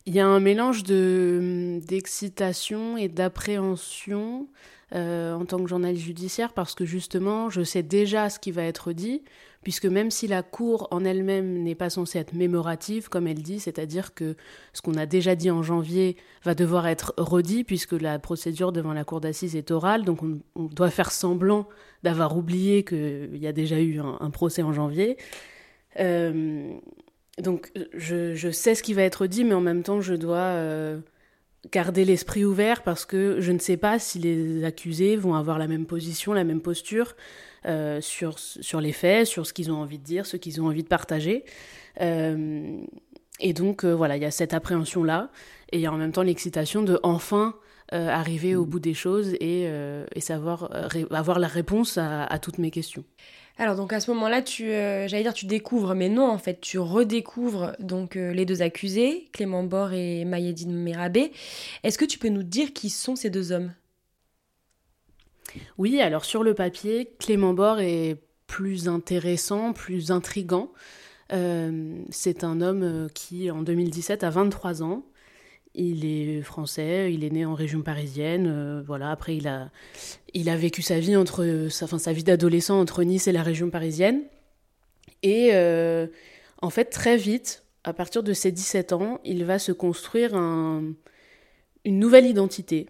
Il 0.10 0.16
y 0.16 0.20
a 0.20 0.26
un 0.26 0.40
mélange 0.40 0.82
de 0.82 1.80
d'excitation 1.88 2.98
et 2.98 3.10
d'appréhension 3.10 4.48
euh, 4.96 5.36
en 5.36 5.46
tant 5.46 5.60
que 5.60 5.70
journaliste 5.70 6.04
judiciaire 6.04 6.54
parce 6.54 6.74
que 6.74 6.84
justement, 6.84 7.52
je 7.52 7.62
sais 7.62 7.84
déjà 7.84 8.32
ce 8.32 8.40
qui 8.40 8.50
va 8.50 8.64
être 8.64 8.92
dit, 8.92 9.22
puisque 9.62 9.86
même 9.86 10.10
si 10.10 10.26
la 10.26 10.42
cour 10.42 10.88
en 10.90 11.06
elle-même 11.06 11.62
n'est 11.62 11.76
pas 11.76 11.92
censée 11.92 12.18
être 12.18 12.34
mémorative, 12.34 13.08
comme 13.08 13.28
elle 13.28 13.44
dit, 13.44 13.60
c'est-à-dire 13.60 14.16
que 14.16 14.36
ce 14.74 14.82
qu'on 14.82 14.96
a 14.96 15.06
déjà 15.06 15.36
dit 15.36 15.52
en 15.52 15.62
janvier 15.62 16.18
va 16.44 16.56
devoir 16.56 16.88
être 16.88 17.14
redit, 17.18 17.64
puisque 17.64 17.92
la 17.94 18.18
procédure 18.18 18.72
devant 18.72 18.94
la 18.94 19.04
cour 19.04 19.22
d'assises 19.22 19.56
est 19.56 19.70
orale, 19.70 20.06
donc 20.06 20.24
on, 20.24 20.64
doit 20.64 20.90
faire 20.90 21.12
semblant 21.12 21.70
d'avoir 22.02 22.36
oublié 22.36 22.84
qu'il 22.84 23.38
y 23.38 23.46
a 23.46 23.54
déjà 23.54 23.80
eu 23.80 24.00
un, 24.00 24.32
procès 24.32 24.64
en 24.64 24.74
janvier. 24.74 25.18
Euh, 26.00 26.80
donc 27.42 27.72
je, 27.94 28.52
sais 28.52 28.76
ce 28.76 28.84
qui 28.84 28.94
va 28.94 29.04
être 29.04 29.28
dit, 29.28 29.44
mais 29.44 29.54
en 29.54 29.62
même 29.62 29.84
temps, 29.84 30.02
je 30.02 30.14
dois 30.14 30.38
euh, 30.38 31.00
garder 31.72 32.06
l'esprit 32.06 32.46
ouvert 32.46 32.84
parce 32.84 33.06
que 33.06 33.40
je 33.40 33.52
ne 33.52 33.60
sais 33.60 33.78
pas 33.78 34.00
si 34.00 34.20
les 34.20 34.64
accusés 34.64 35.16
vont 35.16 35.36
avoir 35.36 35.58
la 35.58 35.68
même 35.68 35.86
position, 35.86 36.34
la 36.34 36.44
même 36.44 36.62
posture 36.62 37.16
euh, 37.66 38.02
sur, 38.02 38.40
sur 38.40 38.82
les 38.82 38.94
faits, 38.94 39.28
sur 39.28 39.46
ce 39.46 39.54
qu'ils 39.54 39.72
ont 39.72 39.78
envie 39.78 40.00
de 40.00 40.04
dire, 40.04 40.26
ce 40.26 40.38
qu'ils 40.38 40.62
ont 40.62 40.68
envie 40.68 40.84
de 40.84 40.88
partager. 40.88 41.46
Euh, 42.02 42.80
et 43.40 43.54
donc 43.54 43.86
voilà, 43.86 44.18
il 44.18 44.24
y 44.24 44.26
a 44.26 44.32
cette 44.32 44.54
appréhension-là, 44.54 45.32
et 45.72 45.78
il 45.78 45.82
y 45.82 45.86
a 45.86 45.94
en 45.94 45.98
même 45.98 46.12
temps 46.12 46.24
l'excitation 46.24 46.82
de 46.82 47.00
enfin 47.04 47.56
arriver 47.92 48.56
au 48.56 48.66
bout 48.66 48.80
des 48.80 48.94
choses 48.94 49.34
et, 49.40 49.68
savoir 50.20 50.70
avoir 51.10 51.40
la 51.40 51.48
réponse 51.48 51.98
à 51.98 52.38
toutes 52.40 52.58
mes 52.58 52.70
questions. 52.70 53.06
Alors 53.60 53.76
donc 53.76 53.92
à 53.92 54.00
ce 54.00 54.10
moment-là, 54.12 54.42
tu, 54.42 54.72
euh, 54.72 55.10
j'allais 55.10 55.24
dire 55.24 55.34
tu 55.34 55.46
découvres, 55.46 55.94
mais 55.94 56.08
non 56.08 56.30
en 56.30 56.38
fait, 56.38 56.62
tu 56.62 56.80
redécouvres 56.80 57.74
donc 57.80 58.16
euh, 58.16 58.32
les 58.32 58.46
deux 58.46 58.62
accusés, 58.62 59.28
Clément 59.34 59.64
Bord 59.64 59.92
et 59.92 60.24
Mayedine 60.24 60.74
Merabé. 60.74 61.34
Est-ce 61.84 61.98
que 61.98 62.06
tu 62.06 62.18
peux 62.18 62.30
nous 62.30 62.42
dire 62.42 62.72
qui 62.72 62.90
sont 62.90 63.18
ces 63.18 63.30
deux 63.30 63.52
hommes? 63.52 63.74
Oui, 65.78 66.00
alors 66.00 66.24
sur 66.24 66.42
le 66.42 66.54
papier, 66.54 67.12
Clément 67.20 67.54
Bord 67.54 67.82
est 67.82 68.16
plus 68.48 68.88
intéressant, 68.88 69.74
plus 69.74 70.10
intrigant. 70.10 70.72
Euh, 71.34 72.02
c'est 72.12 72.46
un 72.46 72.62
homme 72.62 73.10
qui 73.14 73.52
en 73.52 73.62
2017 73.62 74.24
a 74.24 74.30
23 74.30 74.84
ans. 74.84 75.04
Il 75.76 76.06
est 76.06 76.42
français, 76.42 77.14
il 77.14 77.24
est 77.24 77.30
né 77.30 77.46
en 77.46 77.54
région 77.54 77.82
parisienne. 77.82 78.48
Euh, 78.48 78.82
voilà. 78.86 79.12
Après, 79.12 79.36
il 79.36 79.48
a, 79.48 79.70
il 80.34 80.50
a 80.50 80.58
vécu 80.58 80.82
sa 80.82 81.00
vie 81.00 81.16
entre, 81.16 81.68
sa, 81.70 81.88
sa 81.88 82.14
vie 82.14 82.24
d'adolescent 82.24 82.80
entre 82.80 83.04
Nice 83.04 83.28
et 83.28 83.32
la 83.32 83.44
région 83.44 83.70
parisienne. 83.70 84.24
Et 85.22 85.50
euh, 85.54 86.08
en 86.62 86.70
fait, 86.70 86.86
très 86.86 87.18
vite, 87.18 87.64
à 87.84 87.94
partir 87.94 88.24
de 88.24 88.34
ses 88.34 88.52
17 88.52 88.94
ans, 88.94 89.20
il 89.24 89.46
va 89.46 89.60
se 89.60 89.72
construire 89.72 90.36
un, 90.36 90.94
une 91.86 92.00
nouvelle 92.00 92.26
identité, 92.26 92.90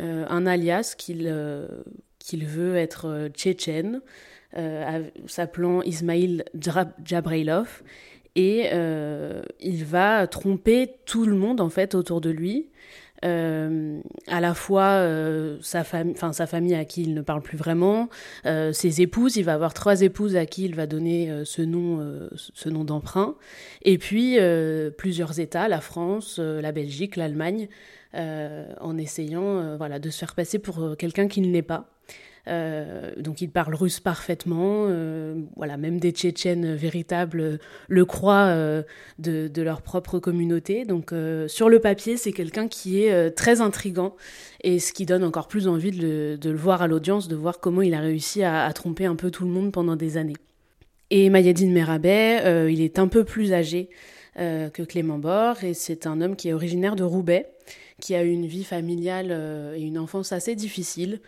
euh, 0.00 0.24
un 0.28 0.46
alias 0.46 0.94
qu'il 0.96 1.26
veut 2.46 2.76
être 2.76 3.28
tchétchène, 3.34 4.02
s'appelant 5.26 5.80
Ismail 5.82 6.44
Jabrailov 7.04 7.82
et 8.40 8.70
euh, 8.72 9.42
il 9.60 9.84
va 9.84 10.26
tromper 10.26 10.94
tout 11.04 11.26
le 11.26 11.36
monde 11.36 11.60
en 11.60 11.68
fait 11.68 11.94
autour 11.94 12.22
de 12.22 12.30
lui. 12.30 12.70
Euh, 13.22 14.00
à 14.28 14.40
la 14.40 14.54
fois 14.54 14.92
euh, 14.92 15.58
sa, 15.60 15.84
sa 15.84 16.46
famille 16.46 16.74
à 16.74 16.86
qui 16.86 17.02
il 17.02 17.12
ne 17.12 17.20
parle 17.20 17.42
plus 17.42 17.58
vraiment, 17.58 18.08
ses 18.44 19.02
épouses, 19.02 19.36
il 19.36 19.44
va 19.44 19.52
avoir 19.52 19.74
trois 19.74 20.00
épouses 20.00 20.36
à 20.36 20.46
qui 20.46 20.64
il 20.64 20.74
va 20.74 20.86
donner 20.86 21.30
ce 21.44 21.60
nom, 21.60 21.98
nom 22.64 22.84
d'emprunt, 22.84 23.34
et 23.82 23.98
puis 23.98 24.38
plusieurs 24.96 25.38
États, 25.38 25.68
la 25.68 25.82
France, 25.82 26.38
la 26.38 26.72
Belgique, 26.72 27.16
l'Allemagne, 27.16 27.68
en 28.14 28.96
essayant 28.96 29.76
voilà, 29.76 29.98
de 29.98 30.08
se 30.08 30.18
faire 30.18 30.34
passer 30.34 30.58
pour 30.58 30.96
quelqu'un 30.96 31.28
qu'il 31.28 31.50
n'est 31.50 31.60
pas. 31.60 31.90
Euh, 32.48 33.10
donc 33.18 33.40
ils 33.40 33.50
parlent 33.50 33.74
russe 33.74 34.00
parfaitement. 34.00 34.86
Euh, 34.88 35.34
voilà, 35.56 35.76
même 35.76 36.00
des 36.00 36.10
Tchétchènes 36.10 36.74
véritables 36.74 37.58
le 37.88 38.04
croient 38.04 38.48
euh, 38.48 38.82
de, 39.18 39.50
leur 39.62 39.82
propre 39.82 40.18
communauté. 40.18 40.84
Donc 40.84 41.12
sur 41.48 41.68
le 41.68 41.78
papier, 41.80 42.16
c'est 42.16 42.32
quelqu'un 42.32 42.68
qui 42.68 43.02
est 43.02 43.30
très 43.32 43.60
intrigant 43.60 44.16
et 44.62 44.78
ce 44.78 44.92
qui 44.92 45.06
donne 45.06 45.24
encore 45.24 45.48
plus 45.48 45.68
envie 45.68 45.90
de 45.90 46.38
le, 46.42 46.56
voir 46.56 46.82
à 46.82 46.86
l'audience, 46.86 47.28
de 47.28 47.36
voir 47.36 47.60
comment 47.60 47.82
il 47.82 47.94
a 47.94 48.00
réussi 48.00 48.42
à, 48.42 48.70
tromper 48.72 49.04
un 49.04 49.16
peu 49.16 49.30
tout 49.30 49.44
le 49.44 49.50
monde 49.50 49.72
pendant 49.72 49.96
des 49.96 50.16
années. 50.16 50.36
Et 51.10 51.28
Mayadine 51.28 51.72
Merabet, 51.72 52.72
il 52.72 52.80
est 52.80 52.98
un 52.98 53.08
peu 53.08 53.24
plus 53.24 53.52
âgé 53.52 53.90
que 54.36 54.82
Clément 54.82 55.18
Bord 55.18 55.62
et 55.64 55.74
c'est 55.74 56.06
un 56.06 56.20
homme 56.20 56.36
qui 56.36 56.48
est 56.48 56.52
originaire 56.52 56.96
de 56.96 57.02
Roubaix, 57.02 57.50
qui 58.00 58.14
a 58.14 58.22
eu 58.22 58.30
une 58.30 58.46
vie 58.46 58.64
familiale 58.64 59.74
et 59.76 59.82
une 59.82 59.98
enfance 59.98 60.32
assez 60.32 60.54
difficile 60.54 61.20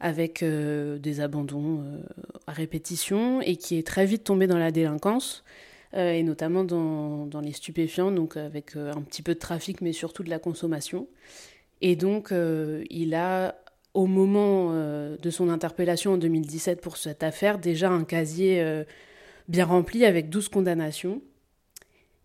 avec 0.00 0.42
euh, 0.42 0.98
des 0.98 1.20
abandons 1.20 1.82
euh, 1.82 2.00
à 2.46 2.52
répétition 2.52 3.40
et 3.40 3.56
qui 3.56 3.76
est 3.76 3.86
très 3.86 4.06
vite 4.06 4.24
tombé 4.24 4.46
dans 4.46 4.58
la 4.58 4.70
délinquance 4.70 5.44
euh, 5.94 6.12
et 6.12 6.22
notamment 6.22 6.64
dans, 6.64 7.26
dans, 7.26 7.40
les 7.40 7.52
stupéfiants, 7.52 8.12
donc 8.12 8.36
avec 8.36 8.76
un 8.76 9.00
petit 9.02 9.22
peu 9.22 9.34
de 9.34 9.38
trafic 9.38 9.80
mais 9.80 9.92
surtout 9.92 10.22
de 10.22 10.30
la 10.30 10.38
consommation. 10.38 11.08
Et 11.80 11.96
donc 11.96 12.32
il 12.90 13.14
a, 13.14 13.54
au 13.94 14.06
moment 14.06 14.72
de 14.72 15.30
son 15.30 15.48
interpellation 15.48 16.14
en 16.14 16.16
2017 16.18 16.80
pour 16.80 16.96
cette 16.96 17.22
affaire, 17.22 17.60
déjà 17.60 17.88
un 17.88 18.02
casier 18.02 18.84
bien 19.46 19.64
rempli 19.64 20.04
avec 20.04 20.28
12 20.28 20.48
condamnations. 20.48 21.22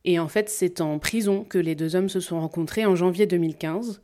Et 0.06 0.18
en 0.18 0.28
fait, 0.28 0.50
c'est 0.50 0.82
en 0.82 0.98
prison 0.98 1.44
que 1.44 1.60
les 1.60 1.76
deux 1.76 1.96
hommes 1.96 2.10
se 2.10 2.20
sont 2.20 2.40
rencontrés 2.40 2.86
en 2.88 2.96
janvier 2.96 3.28
2015. 3.28 4.02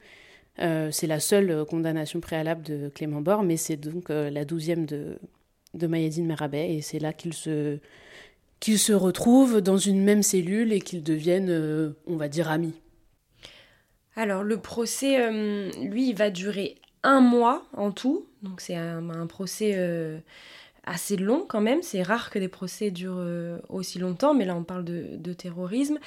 Euh, 0.62 0.90
c'est 0.92 1.08
la 1.08 1.20
seule 1.20 1.52
euh, 1.52 1.66
condamnation 1.66 2.20
préalable 2.20 2.64
de 2.64 2.90
Clément 2.90 3.22
Bord, 3.22 3.44
mais 3.44 3.58
c'est 3.58 3.78
donc 3.78 4.10
euh, 4.10 4.30
la 4.30 4.44
douzième 4.44 4.86
de, 4.86 5.18
de 5.74 5.88
Mayadine 5.88 6.26
Merabet, 6.26 6.76
et 6.76 6.82
c'est 6.82 7.00
là 7.00 7.14
qu'ils 7.14 7.34
se, 7.34 7.80
se 8.62 8.94
retrouvent 8.94 9.62
dans 9.62 9.78
une 9.78 10.04
même 10.04 10.24
cellule 10.24 10.74
et 10.74 10.82
qu'ils 10.82 11.04
deviennent, 11.04 11.94
on 12.08 12.18
va 12.18 12.28
dire, 12.28 12.50
amis. 12.50 12.74
Alors, 14.16 14.44
le 14.44 14.58
procès, 14.58 15.32
lui, 15.82 16.10
il 16.10 16.16
va 16.16 16.30
durer 16.30 16.76
un 17.04 17.22
mois 17.22 17.66
en 17.74 17.92
tout, 17.92 18.26
donc 18.44 18.60
c'est 18.60 18.76
un 18.76 19.28
procès 19.28 20.22
assez 20.90 21.18
long 21.18 21.46
quand 21.48 21.62
même. 21.62 21.82
C'est 21.82 22.02
rare 22.02 22.30
que 22.30 22.40
des 22.40 22.48
procès 22.48 22.92
durent 22.92 23.20
euh, 23.20 23.60
aussi 23.70 24.00
longtemps, 24.00 24.34
mais 24.34 24.46
là 24.46 24.56
on 24.56 24.64
parle 24.64 24.84
de, 24.84 25.34
terrorisme. 25.34 26.00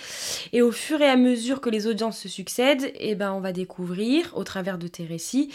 Et 0.53 0.62
au 0.62 0.73
fur 0.73 1.01
et 1.01 1.09
à 1.09 1.17
mesure 1.17 1.61
que 1.61 1.71
les 1.71 1.87
audiences 1.87 2.19
se 2.19 2.29
succèdent, 2.29 2.93
eh 2.99 3.15
ben, 3.15 3.33
on 3.33 3.41
va 3.41 3.53
découvrir, 3.53 4.33
au 4.37 4.43
travers 4.43 4.79
de 4.79 4.89
tes 4.89 5.05
récits, 5.05 5.51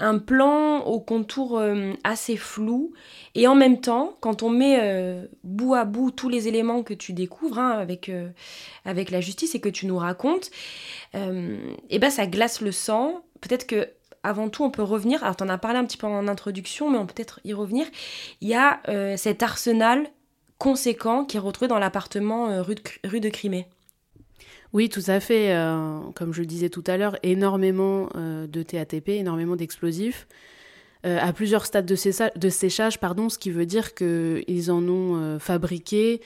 un 0.00 0.18
plan 0.18 0.80
au 0.80 0.98
contour 0.98 1.58
euh, 1.58 1.92
assez 2.02 2.36
flou. 2.36 2.92
Et 3.36 3.46
en 3.46 3.54
même 3.54 3.80
temps, 3.80 4.16
quand 4.20 4.42
on 4.42 4.50
met 4.50 4.78
euh, 4.80 5.24
bout 5.44 5.74
à 5.74 5.84
bout 5.84 6.10
tous 6.10 6.28
les 6.28 6.48
éléments 6.48 6.82
que 6.82 6.94
tu 6.94 7.12
découvres 7.12 7.60
hein, 7.60 7.70
avec, 7.78 8.10
avec 8.84 9.10
la 9.10 9.20
justice 9.20 9.54
et 9.54 9.60
que 9.60 9.68
tu 9.68 9.86
nous 9.86 9.96
racontes, 9.96 10.50
eh 11.14 11.98
ben, 11.98 12.10
ça 12.10 12.26
glace 12.26 12.60
le 12.60 12.72
sang. 12.72 13.22
Peut-être 13.40 13.66
que 13.66 13.88
avant 14.22 14.48
tout, 14.48 14.64
on 14.64 14.70
peut 14.70 14.82
revenir, 14.82 15.22
alors 15.22 15.36
tu 15.36 15.44
en 15.44 15.48
as 15.48 15.58
parlé 15.58 15.78
un 15.78 15.84
petit 15.84 15.96
peu 15.96 16.06
en 16.06 16.28
introduction, 16.28 16.90
mais 16.90 16.98
on 16.98 17.06
peut 17.06 17.14
peut-être 17.14 17.40
y 17.44 17.52
revenir, 17.52 17.86
il 18.40 18.48
y 18.48 18.54
a 18.54 18.80
euh, 18.88 19.16
cet 19.16 19.42
arsenal 19.42 20.06
conséquent 20.58 21.24
qui 21.24 21.36
est 21.36 21.40
retrouvé 21.40 21.68
dans 21.68 21.78
l'appartement 21.78 22.48
euh, 22.48 22.62
rue, 22.62 23.20
de, 23.20 23.28
Crimée. 23.28 23.66
Oui, 24.72 24.88
tout 24.88 25.02
à 25.06 25.20
fait. 25.20 25.54
Euh, 25.54 25.98
comme 26.14 26.32
je 26.32 26.40
le 26.40 26.46
disais 26.46 26.68
tout 26.68 26.84
à 26.86 26.96
l'heure, 26.96 27.16
énormément 27.22 28.08
de 28.14 28.62
TATP, 28.62 29.08
énormément 29.08 29.56
d'explosifs. 29.56 30.26
à 31.04 31.32
plusieurs 31.32 31.66
stades 31.66 31.84
de, 31.84 31.96
de, 32.38 32.48
séchage, 32.48 33.00
pardon, 33.00 33.28
ce 33.28 33.38
qui 33.38 33.50
veut 33.50 33.66
dire 33.66 33.94
qu'ils 33.94 34.70
en 34.70 34.88
ont 34.88 35.38
fabriqué 35.40 36.22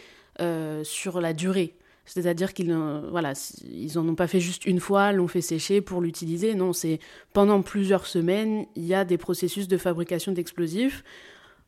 sur 0.84 1.20
la 1.20 1.32
durée. 1.32 1.74
C'est-à-dire 2.06 2.54
qu'ils 2.54 2.72
voilà, 3.10 3.32
ils 3.70 3.98
en 3.98 4.08
ont 4.08 4.14
pas 4.14 4.28
fait 4.28 4.40
juste 4.40 4.64
une 4.64 4.80
fois, 4.80 5.12
l'ont 5.12 5.28
fait 5.28 5.40
sécher 5.40 5.80
pour 5.80 6.00
l'utiliser. 6.00 6.54
Non, 6.54 6.72
c'est 6.72 7.00
pendant 7.32 7.62
plusieurs 7.62 8.06
semaines, 8.06 8.66
il 8.76 8.86
y 8.86 8.94
a 8.94 9.04
des 9.04 9.18
processus 9.18 9.68
de 9.68 9.76
fabrication 9.76 10.32
d'explosifs. 10.32 11.04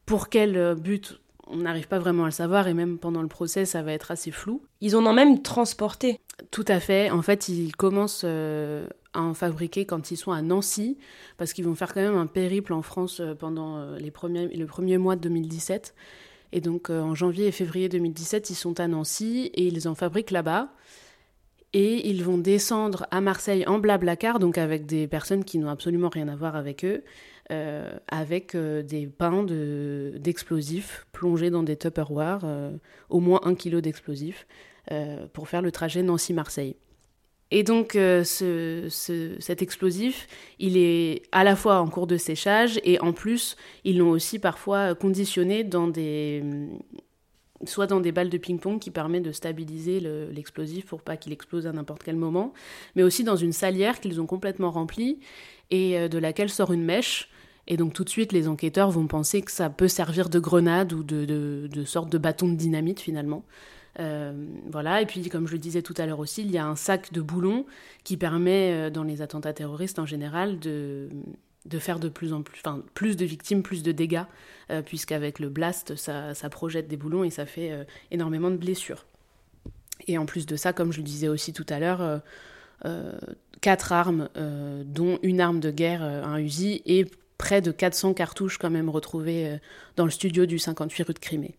Pour 0.07 0.28
quel 0.28 0.57
euh, 0.57 0.75
but 0.75 1.21
on 1.49 1.57
n'arrive 1.57 1.88
pas 1.88 1.99
vraiment 1.99 2.25
à 2.25 2.26
le 2.26 2.33
savoir 2.33 2.68
et 2.68 2.75
même 2.75 2.99
pendant 2.99 3.21
le 3.21 3.28
procès, 3.28 3.64
ça 3.64 3.83
va 3.83 3.92
être 3.92 4.11
assez 4.11 4.30
flou. 4.30 4.62
Ils 4.80 4.97
en 4.97 5.04
ont 5.07 5.12
même 5.12 5.42
transporté. 5.42 6.21
Tout 6.50 6.64
à 6.68 6.78
fait. 6.78 7.11
En 7.11 7.23
fait, 7.23 7.49
ils 7.49 7.75
commencent 7.75 8.23
euh, 8.25 8.87
à 9.12 9.23
en 9.23 9.35
fabriquer 9.35 9.87
quand 9.87 10.11
ils 10.11 10.16
sont 10.16 10.30
à 10.30 10.40
Nancy, 10.40 10.99
parce 11.37 11.52
qu'ils 11.52 11.64
vont 11.64 11.75
faire 11.75 11.92
quand 11.92 12.00
même 12.00 12.16
un 12.16 12.26
périple 12.26 12.73
en 12.73 12.83
France 12.83 13.21
euh, 13.21 13.35
pendant 13.35 13.92
les 13.97 14.11
premiers, 14.11 14.47
le 14.49 14.66
premier 14.66 14.99
mois 14.99 15.16
de 15.16 15.23
2017. 15.23 15.95
Et 16.52 16.60
donc 16.60 16.90
euh, 16.90 17.00
en 17.00 17.14
janvier 17.14 17.46
et 17.46 17.52
février 17.52 17.88
2017, 17.88 18.50
ils 18.50 18.54
sont 18.54 18.80
à 18.80 18.88
Nancy 18.88 19.50
et 19.54 19.66
ils 19.66 19.88
en 19.88 19.94
fabriquent 19.94 20.30
là-bas. 20.30 20.68
Et 21.74 22.08
ils 22.08 22.24
vont 22.24 22.38
descendre 22.38 23.06
à 23.10 23.20
Marseille 23.20 23.66
en 23.66 23.78
blablacar, 23.78 24.38
donc 24.38 24.56
avec 24.56 24.86
des 24.86 25.06
personnes 25.06 25.44
qui 25.44 25.58
n'ont 25.58 25.68
absolument 25.68 26.08
rien 26.08 26.28
à 26.28 26.34
voir 26.34 26.56
avec 26.56 26.82
eux, 26.82 27.04
euh, 27.50 27.92
avec 28.08 28.54
euh, 28.54 28.82
des 28.82 29.06
pains 29.06 29.44
d'explosifs 29.44 31.06
plongés 31.12 31.50
dans 31.50 31.62
des 31.62 31.76
Tupperware, 31.76 32.40
au 33.10 33.20
moins 33.20 33.40
un 33.44 33.54
kilo 33.54 33.82
d'explosifs, 33.82 34.46
pour 35.34 35.48
faire 35.48 35.60
le 35.60 35.70
trajet 35.70 36.02
Nancy-Marseille. 36.02 36.76
Et 37.50 37.62
donc 37.62 37.96
euh, 37.96 38.24
ce, 38.24 39.36
cet 39.40 39.62
explosif, 39.62 40.26
il 40.58 40.76
est 40.76 41.22
à 41.32 41.44
la 41.44 41.56
fois 41.56 41.80
en 41.80 41.88
cours 41.88 42.06
de 42.06 42.18
séchage 42.18 42.78
et 42.84 43.00
en 43.00 43.12
plus, 43.12 43.56
ils 43.84 43.98
l'ont 43.98 44.10
aussi 44.10 44.38
parfois 44.38 44.94
conditionné 44.94 45.64
dans 45.64 45.88
des 45.88 46.42
soit 47.64 47.88
dans 47.88 47.98
des 47.98 48.12
balles 48.12 48.30
de 48.30 48.38
ping-pong 48.38 48.78
qui 48.78 48.92
permettent 48.92 49.24
de 49.24 49.32
stabiliser 49.32 49.98
l'explosif 50.30 50.86
pour 50.86 51.02
pas 51.02 51.16
qu'il 51.16 51.32
explose 51.32 51.66
à 51.66 51.72
n'importe 51.72 52.04
quel 52.04 52.14
moment, 52.14 52.52
mais 52.94 53.02
aussi 53.02 53.24
dans 53.24 53.34
une 53.34 53.52
salière 53.52 53.98
qu'ils 53.98 54.20
ont 54.20 54.26
complètement 54.26 54.70
remplie 54.70 55.18
et 55.70 55.98
euh, 55.98 56.08
de 56.08 56.18
laquelle 56.18 56.50
sort 56.50 56.72
une 56.72 56.84
mèche. 56.84 57.30
Et 57.66 57.76
donc 57.76 57.94
tout 57.94 58.04
de 58.04 58.08
suite, 58.08 58.32
les 58.32 58.46
enquêteurs 58.46 58.90
vont 58.90 59.06
penser 59.06 59.42
que 59.42 59.50
ça 59.50 59.70
peut 59.70 59.88
servir 59.88 60.28
de 60.28 60.38
grenade 60.38 60.92
ou 60.92 61.02
de 61.02 61.84
sorte 61.84 62.10
de 62.10 62.16
bâton 62.16 62.48
de 62.48 62.56
dynamite 62.56 63.00
finalement. 63.00 63.44
Euh, 64.00 64.32
voilà, 64.70 65.02
et 65.02 65.06
puis 65.06 65.28
comme 65.28 65.46
je 65.46 65.52
le 65.52 65.58
disais 65.58 65.82
tout 65.82 65.94
à 65.96 66.06
l'heure 66.06 66.20
aussi, 66.20 66.42
il 66.42 66.50
y 66.50 66.58
a 66.58 66.66
un 66.66 66.76
sac 66.76 67.12
de 67.12 67.20
boulons 67.20 67.66
qui 68.04 68.16
permet, 68.16 68.72
euh, 68.72 68.90
dans 68.90 69.02
les 69.02 69.22
attentats 69.22 69.52
terroristes 69.52 69.98
en 69.98 70.06
général, 70.06 70.58
de, 70.60 71.08
faire 71.78 71.98
de 71.98 72.08
plus 72.08 72.32
en 72.32 72.42
plus, 72.42 72.60
enfin, 72.64 72.82
plus 72.94 73.16
de 73.16 73.24
victimes, 73.24 73.62
plus 73.62 73.82
de 73.82 73.92
dégâts, 73.92 74.22
euh, 74.70 74.82
puisqu'avec 74.82 75.40
le 75.40 75.48
blast, 75.48 75.96
ça, 75.96 76.32
ça, 76.34 76.48
projette 76.48 76.86
des 76.86 76.96
boulons 76.96 77.24
et 77.24 77.30
ça 77.30 77.44
fait 77.44 77.86
énormément 78.10 78.50
de 78.50 78.56
blessures. 78.56 79.06
Et 80.06 80.16
en 80.16 80.26
plus 80.26 80.46
de 80.46 80.56
ça, 80.56 80.72
comme 80.72 80.92
je 80.92 80.98
le 80.98 81.04
disais 81.04 81.28
aussi 81.28 81.52
tout 81.52 81.66
à 81.68 81.80
l'heure, 81.80 82.22
quatre 83.60 83.92
armes, 83.92 84.28
dont 84.84 85.18
une 85.22 85.40
arme 85.40 85.58
de 85.60 85.72
guerre, 85.72 86.02
un 86.02 86.38
Uzi, 86.38 86.82
et 86.86 87.04
près 87.36 87.60
de 87.60 87.72
400 87.72 88.14
cartouches 88.14 88.58
quand 88.58 88.70
même 88.70 88.88
retrouvées 88.88 89.58
dans 89.96 90.04
le 90.04 90.10
studio 90.10 90.46
du 90.46 90.58
58 90.58 91.02
rue 91.02 91.14
de 91.14 91.18
Crimée. 91.18 91.56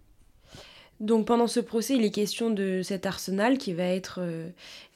Donc 0.99 1.27
pendant 1.27 1.47
ce 1.47 1.59
procès, 1.59 1.95
il 1.95 2.03
est 2.03 2.11
question 2.11 2.49
de 2.49 2.81
cet 2.83 3.05
arsenal 3.05 3.57
qui 3.57 3.73
va 3.73 3.85
être 3.85 4.19
euh, 4.21 4.49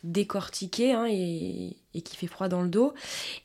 décortiqué 0.04 0.92
hein, 0.92 1.06
et, 1.10 1.78
qui 2.04 2.18
fait 2.18 2.28
froid 2.28 2.50
dans 2.50 2.62
le 2.62 2.68
dos. 2.68 2.94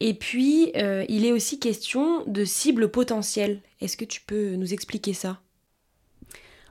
Et 0.01 0.15
puis, 0.15 0.73
euh, 0.77 1.05
il 1.09 1.25
est 1.25 1.33
aussi 1.33 1.61
question 1.61 2.25
de 2.27 2.45
cibles 2.45 2.91
potentielles. 2.91 3.61
Est-ce 3.81 3.97
que 3.97 4.05
tu 4.05 4.21
peux 4.23 4.57
nous 4.57 4.73
expliquer 4.73 5.13
ça? 5.13 5.41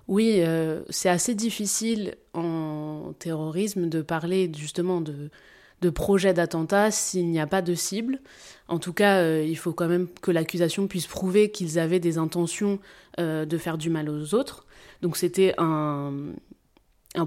Oui, 0.09 0.37
euh, 0.39 0.83
c'est 0.89 1.09
assez 1.09 1.35
difficile 1.35 2.15
en 2.33 3.13
terrorisme 3.19 3.87
de 3.87 4.01
parler 4.01 4.51
justement 4.55 5.01
de, 5.01 5.29
de 5.81 5.89
projet 5.89 6.33
d'attentat 6.33 6.91
s'il 6.91 7.27
n'y 7.27 7.39
a 7.39 7.47
pas 7.47 7.61
de 7.61 7.75
cible. 7.75 8.19
En 8.67 8.79
tout 8.79 8.93
cas, 8.93 9.41
il 9.41 9.57
faut 9.57 9.73
quand 9.73 9.87
même 9.87 10.07
que 10.21 10.31
l'accusation 10.31 10.87
puisse 10.87 11.07
prouver 11.07 11.51
qu'ils 11.51 11.79
avaient 11.79 11.99
des 11.99 12.17
intentions 12.17 12.79
de 13.17 13.57
faire 13.57 13.77
du 13.77 13.89
mal 13.89 14.09
aux 14.09 14.33
autres. 14.33 14.67
Donc 15.01 15.17
c'était 15.17 15.53
un, 15.57 16.13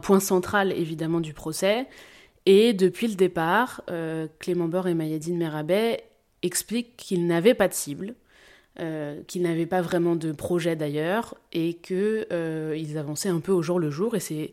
point 0.03 0.21
central 0.21 0.73
évidemment 0.73 1.21
du 1.21 1.33
procès. 1.33 1.87
Et 2.47 2.73
depuis 2.73 3.09
le 3.09 3.15
départ, 3.15 3.83
euh, 3.91 4.27
Clément 4.39 4.69
Bord 4.69 4.89
et 4.89 4.95
Mayadine 4.95 5.37
Merabet 5.37 6.05
expliquent 6.43 6.97
qu'ils 6.97 7.27
n'avaient 7.27 7.55
pas 7.55 7.69
de 7.69 7.75
cible, 7.75 8.15
euh, 8.79 9.21
qu'ils 9.27 9.43
n'avaient 9.43 9.67
pas 9.67 9.83
vraiment 9.83 10.17
de 10.17 10.33
projet 10.33 10.75
d'ailleurs, 10.75 11.35
et 11.53 11.75
qu'ils 11.75 12.27
euh, 12.33 12.97
avançaient 12.97 13.29
un 13.29 13.41
peu 13.41 13.53
au 13.53 13.63
jour 13.63 13.79
le 13.79 13.91
jour, 13.91 14.17
et 14.17 14.21
c'est 14.21 14.53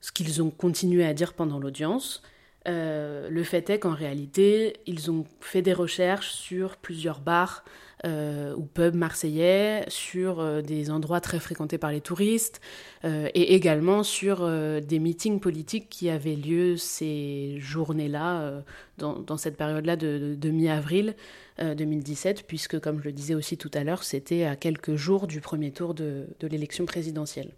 ce 0.00 0.10
qu'ils 0.10 0.42
ont 0.42 0.50
continué 0.50 1.04
à 1.04 1.14
dire 1.14 1.32
pendant 1.34 1.60
l'audience. 1.60 2.22
Le 2.66 3.42
fait 3.44 3.70
est 3.70 3.78
qu'en 3.78 3.94
réalité, 3.94 4.76
ils 4.86 5.10
ont 5.10 5.24
fait 5.40 5.62
des 5.62 5.72
recherches 5.72 6.32
sur 6.32 6.76
plusieurs 6.76 7.20
bars 7.20 7.64
euh, 8.04 8.52
ou 8.56 8.62
pubs 8.62 8.96
marseillais, 8.96 9.84
sur 9.86 10.40
euh, 10.40 10.60
des 10.60 10.90
endroits 10.90 11.20
très 11.20 11.38
fréquentés 11.38 11.78
par 11.78 11.92
les 11.92 12.00
touristes, 12.00 12.60
euh, 13.04 13.28
et 13.32 13.54
également 13.54 14.02
sur 14.02 14.48
des 14.48 14.98
meetings 14.98 15.38
politiques 15.38 15.88
qui 15.88 16.10
avaient 16.10 16.34
lieu 16.34 16.76
ces 16.76 17.58
journées-là, 17.60 18.62
dans, 18.98 19.36
cette 19.36 19.56
période-là 19.56 19.94
de, 19.96 20.50
mi-avril 20.50 21.14
2017, 21.60 22.44
puisque, 22.46 22.80
comme 22.80 22.98
je 22.98 23.04
le 23.04 23.12
disais 23.12 23.34
aussi 23.34 23.56
tout 23.56 23.70
à 23.72 23.84
l'heure, 23.84 24.02
c'était 24.02 24.44
à 24.44 24.56
quelques 24.56 24.96
jours 24.96 25.28
du 25.28 25.40
premier 25.40 25.70
tour 25.70 25.94
de 25.94 26.26
l'élection 26.40 26.86
présidentielle. 26.86 27.52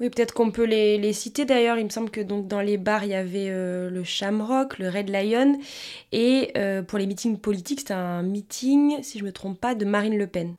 Oui, 0.00 0.10
peut-être 0.10 0.32
qu'on 0.32 0.52
peut 0.52 0.64
les, 0.64 1.12
citer 1.12 1.44
d'ailleurs. 1.44 1.78
Il 1.78 1.84
me 1.84 1.90
semble 1.90 2.10
que 2.10 2.20
donc 2.20 2.46
dans 2.46 2.60
les 2.60 2.76
bars, 2.76 3.04
il 3.04 3.10
y 3.10 3.14
avait 3.14 3.48
euh, 3.50 3.90
le 3.90 4.04
Shamrock, 4.04 4.78
le 4.78 4.88
Red 4.88 5.10
Lion. 5.10 5.58
Et 6.12 6.52
euh, 6.56 6.82
pour 6.82 6.98
les 6.98 7.06
meetings 7.06 7.38
politiques, 7.38 7.80
c'était 7.80 7.94
un 7.94 8.22
meeting, 8.22 9.02
si 9.02 9.18
je 9.18 9.24
ne 9.24 9.28
me 9.28 9.32
trompe 9.32 9.60
pas, 9.60 9.74
de 9.74 9.84
Marine 9.84 10.16
Le 10.16 10.28
Pen. 10.28 10.54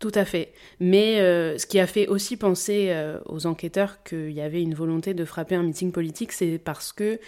Tout 0.00 0.12
à 0.14 0.24
fait. 0.24 0.52
Mais 0.80 1.20
euh, 1.20 1.58
ce 1.58 1.66
qui 1.66 1.78
a 1.78 1.86
fait 1.86 2.08
aussi 2.08 2.36
penser 2.36 2.92
aux 3.26 3.46
enquêteurs 3.46 4.02
qu'il 4.02 4.32
y 4.32 4.40
avait 4.40 4.62
une 4.62 4.74
volonté 4.74 5.14
de 5.14 5.24
frapper 5.24 5.54
un 5.54 5.62
meeting 5.62 5.92
politique, 5.92 6.32
c'est 6.32 6.58
parce 6.58 6.92
que 6.92 7.20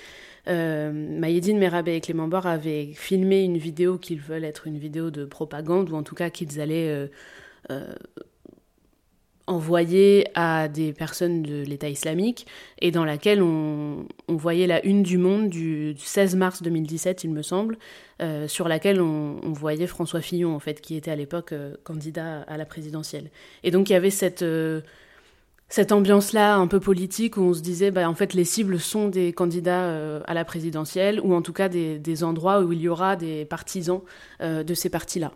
Mayedine 0.47 1.59
Merabé 1.59 1.95
et 1.95 2.01
Clément 2.01 2.27
Bord 2.27 2.49
avaient 2.49 2.91
filmé 2.95 3.45
une 3.45 3.59
vidéo 3.59 3.97
qu'ils 3.97 4.21
veulent 4.21 4.45
être 4.45 4.67
une 4.67 4.79
vidéo 4.79 5.11
de 5.13 5.25
propagande, 5.25 5.91
ou 5.91 5.95
en 5.95 6.03
tout 6.03 6.17
cas 6.17 6.31
qu'ils 6.31 6.61
allaient 6.61 7.09
envoyée 9.47 10.27
à 10.35 10.69
des 10.69 10.93
personnes 10.93 11.43
de 11.43 11.63
l'État 11.63 11.89
islamique 11.89 12.47
et 12.81 12.91
dans 12.91 13.05
laquelle 13.05 13.43
on, 13.43 14.07
voyait 14.29 14.67
la 14.67 14.85
une 14.85 15.03
du 15.03 15.19
monde 15.19 15.49
du 15.49 15.95
16 15.99 16.37
mars 16.37 16.63
2017, 16.63 17.25
il 17.25 17.31
me 17.31 17.43
semble, 17.43 17.77
euh, 18.21 18.49
sur 18.49 18.69
laquelle 18.69 19.01
on, 19.01 19.53
voyait 19.53 19.87
François 19.87 20.21
Fillon, 20.21 20.55
en 20.55 20.59
fait, 20.59 20.81
qui 20.81 20.97
était 20.97 21.11
à 21.11 21.17
l'époque 21.17 21.53
euh, 21.53 21.75
candidat 21.85 22.43
à 22.43 22.57
la 22.57 22.65
présidentielle. 22.65 23.31
Et 23.63 23.71
donc 23.71 23.91
il 23.91 23.93
y 23.93 23.97
avait 23.97 24.11
cette, 24.11 24.43
euh, 24.43 24.81
cette 25.69 25.93
ambiance-là 25.93 26.57
un 26.57 26.67
peu 26.67 26.81
politique 26.81 27.37
où 27.37 27.43
on 27.43 27.55
se 27.55 27.61
disait, 27.61 27.91
bah, 27.91 28.09
en 28.09 28.15
fait, 28.15 28.35
les 28.35 28.45
cibles 28.45 28.81
sont 28.81 29.09
des 29.09 29.33
candidats 29.33 30.21
à 30.25 30.35
la 30.35 30.45
présidentielle 30.45 31.21
ou 31.21 31.35
en 31.35 31.43
tout 31.43 31.53
cas 31.53 31.69
des, 31.69 31.99
des, 31.99 32.25
endroits 32.25 32.61
où 32.61 32.73
il 32.73 32.81
y 32.81 32.89
aura 32.89 33.17
des 33.17 33.45
partisans 33.45 34.01
de 34.41 34.75
ces 34.75 34.89
partis-là. 34.89 35.33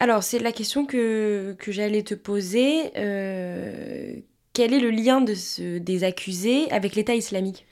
Alors, 0.00 0.22
c'est 0.22 0.38
la 0.38 0.52
question 0.52 0.86
que, 0.86 1.56
j'allais 1.66 2.02
te 2.02 2.14
poser. 2.14 2.92
Euh, 2.96 4.14
quel 4.52 4.72
est 4.72 4.80
le 4.80 4.90
lien 4.90 5.20
de 5.20 5.78
des 5.78 6.04
accusés 6.04 6.70
avec 6.70 6.94
l'État 6.94 7.14
islamique? 7.14 7.66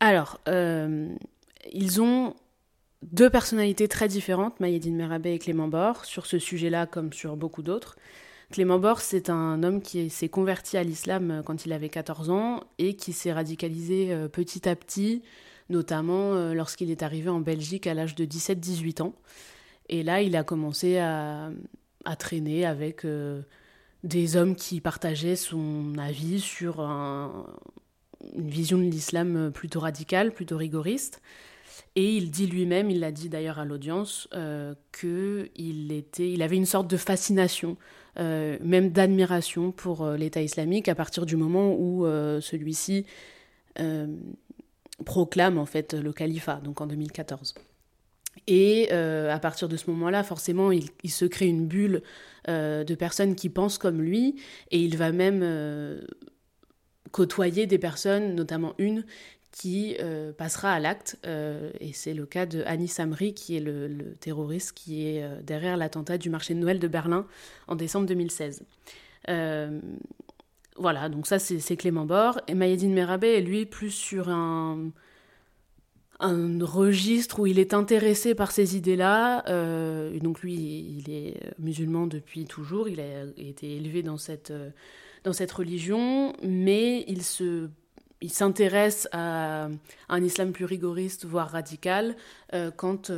Alors, 0.00 0.40
euh, 0.48 1.08
ils 1.72 2.02
ont 2.02 2.34
deux 3.02 3.30
personnalités 3.30 3.88
très 3.88 4.08
différentes, 4.08 4.60
Mayedine 4.60 4.96
Merabé 4.96 5.32
et 5.32 5.38
Clément 5.38 5.68
Bord, 5.68 6.04
sur 6.04 6.26
ce 6.26 6.38
sujet-là 6.38 6.86
comme 6.86 7.12
sur 7.12 7.36
beaucoup 7.36 7.62
d'autres. 7.62 7.96
Clément 8.50 8.78
Bord, 8.78 9.00
c'est 9.00 9.30
un 9.30 9.62
homme 9.62 9.80
qui 9.80 10.10
s'est 10.10 10.28
converti 10.28 10.76
à 10.76 10.84
l'islam 10.84 11.42
quand 11.46 11.64
il 11.64 11.72
avait 11.72 11.88
14 11.88 12.28
ans 12.28 12.60
et 12.78 12.94
qui 12.94 13.14
s'est 13.14 13.32
radicalisé 13.32 14.12
euh, 14.12 14.28
petit 14.28 14.68
à 14.68 14.76
petit, 14.76 15.22
notamment 15.70 16.34
lorsqu'il 16.52 16.90
est 16.90 17.02
arrivé 17.02 17.30
en 17.30 17.40
Belgique 17.40 17.86
à 17.86 17.94
l'âge 17.94 18.14
de 18.14 18.26
17-18 18.26 19.00
ans. 19.00 19.14
Et 19.88 20.02
là, 20.02 20.22
il 20.22 20.36
a 20.36 20.44
commencé 20.44 20.98
à, 20.98 21.50
traîner 22.18 22.64
avec 22.64 23.04
euh, 23.04 23.42
des 24.02 24.36
hommes 24.36 24.56
qui 24.56 24.80
partageaient 24.80 25.36
son 25.36 25.96
avis 25.98 26.40
sur 26.40 26.80
une 26.80 28.48
vision 28.48 28.78
de 28.78 28.84
l'islam 28.84 29.50
plutôt 29.52 29.80
radicale, 29.80 30.32
plutôt 30.32 30.56
rigoriste. 30.56 31.20
Et 31.96 32.16
il 32.16 32.30
dit 32.30 32.46
lui-même, 32.46 32.90
il 32.90 33.00
l'a 33.00 33.12
dit 33.12 33.28
d'ailleurs 33.28 33.58
à 33.58 33.64
l'audience, 33.64 34.28
euh, 34.34 34.74
qu'il 34.92 35.50
il 36.18 36.42
avait 36.42 36.56
une 36.56 36.66
sorte 36.66 36.88
de 36.88 36.96
fascination, 36.96 37.76
euh, 38.18 38.58
même 38.62 38.90
d'admiration 38.90 39.72
pour 39.72 40.08
l'État 40.10 40.42
islamique 40.42 40.88
à 40.88 40.94
partir 40.94 41.26
du 41.26 41.36
moment 41.36 41.74
où 41.74 42.04
celui-ci 42.40 43.06
proclame 45.04 45.58
en 45.58 45.66
fait 45.66 45.94
le 45.94 46.12
califat, 46.12 46.60
donc 46.62 46.80
en 46.80 46.86
2014. 46.86 47.54
Et 48.46 48.88
euh, 48.92 49.32
à 49.32 49.38
partir 49.38 49.68
de 49.68 49.76
ce 49.76 49.88
moment-là, 49.90 50.22
forcément, 50.22 50.70
il, 50.70 51.10
se 51.10 51.24
crée 51.24 51.46
une 51.46 51.66
bulle 51.66 52.02
euh, 52.48 52.84
de 52.84 52.94
personnes 52.94 53.34
qui 53.34 53.48
pensent 53.48 53.78
comme 53.78 54.02
lui, 54.02 54.36
et 54.70 54.80
il 54.80 54.96
va 54.96 55.12
même 55.12 55.40
euh, 55.42 56.02
côtoyer 57.10 57.66
des 57.66 57.78
personnes, 57.78 58.34
notamment 58.34 58.74
une, 58.78 59.04
qui 59.50 59.96
passera 60.36 60.72
à 60.72 60.80
l'acte, 60.80 61.16
et 61.24 61.92
c'est 61.92 62.12
le 62.12 62.26
cas 62.26 62.44
de 62.44 62.64
Anis 62.66 62.88
Samri, 62.88 63.34
qui 63.34 63.56
est 63.56 63.60
le, 63.60 64.16
terroriste 64.18 64.72
qui 64.72 65.06
est 65.06 65.24
derrière 65.44 65.76
l'attentat 65.76 66.18
du 66.18 66.28
marché 66.28 66.54
de 66.54 66.58
Noël 66.58 66.80
de 66.80 66.88
Berlin 66.88 67.24
en 67.68 67.76
décembre 67.76 68.06
2016. 68.08 68.64
voilà, 70.76 71.08
donc 71.08 71.28
ça 71.28 71.38
c'est 71.38 71.76
Clément 71.76 72.04
Bord, 72.04 72.40
et 72.48 72.54
Mayedine 72.54 72.92
Merabé 72.92 73.28
est 73.28 73.42
lui 73.42 73.64
plus 73.64 73.92
sur 73.92 74.28
un 74.28 74.90
un 76.20 76.64
registre 76.64 77.40
où 77.40 77.46
il 77.46 77.58
est 77.58 77.74
intéressé 77.74 78.34
par 78.34 78.52
ces 78.52 78.76
idées-là. 78.76 79.44
Euh, 79.48 80.18
donc 80.20 80.42
lui, 80.42 80.54
il 80.98 81.12
est 81.12 81.40
musulman 81.58 82.06
depuis 82.06 82.44
toujours, 82.44 82.88
il 82.88 83.00
a 83.00 83.24
été 83.36 83.76
élevé 83.76 84.02
dans 84.02 84.18
cette, 84.18 84.50
euh, 84.50 84.70
dans 85.24 85.32
cette 85.32 85.52
religion, 85.52 86.34
mais 86.42 87.04
il 87.08 87.22
se 87.22 87.68
il 88.20 88.30
s'intéresse 88.30 89.06
à 89.12 89.68
un 90.08 90.24
islam 90.24 90.52
plus 90.52 90.64
rigoriste, 90.64 91.26
voire 91.26 91.50
radical, 91.50 92.16
euh, 92.54 92.70
quand, 92.70 93.10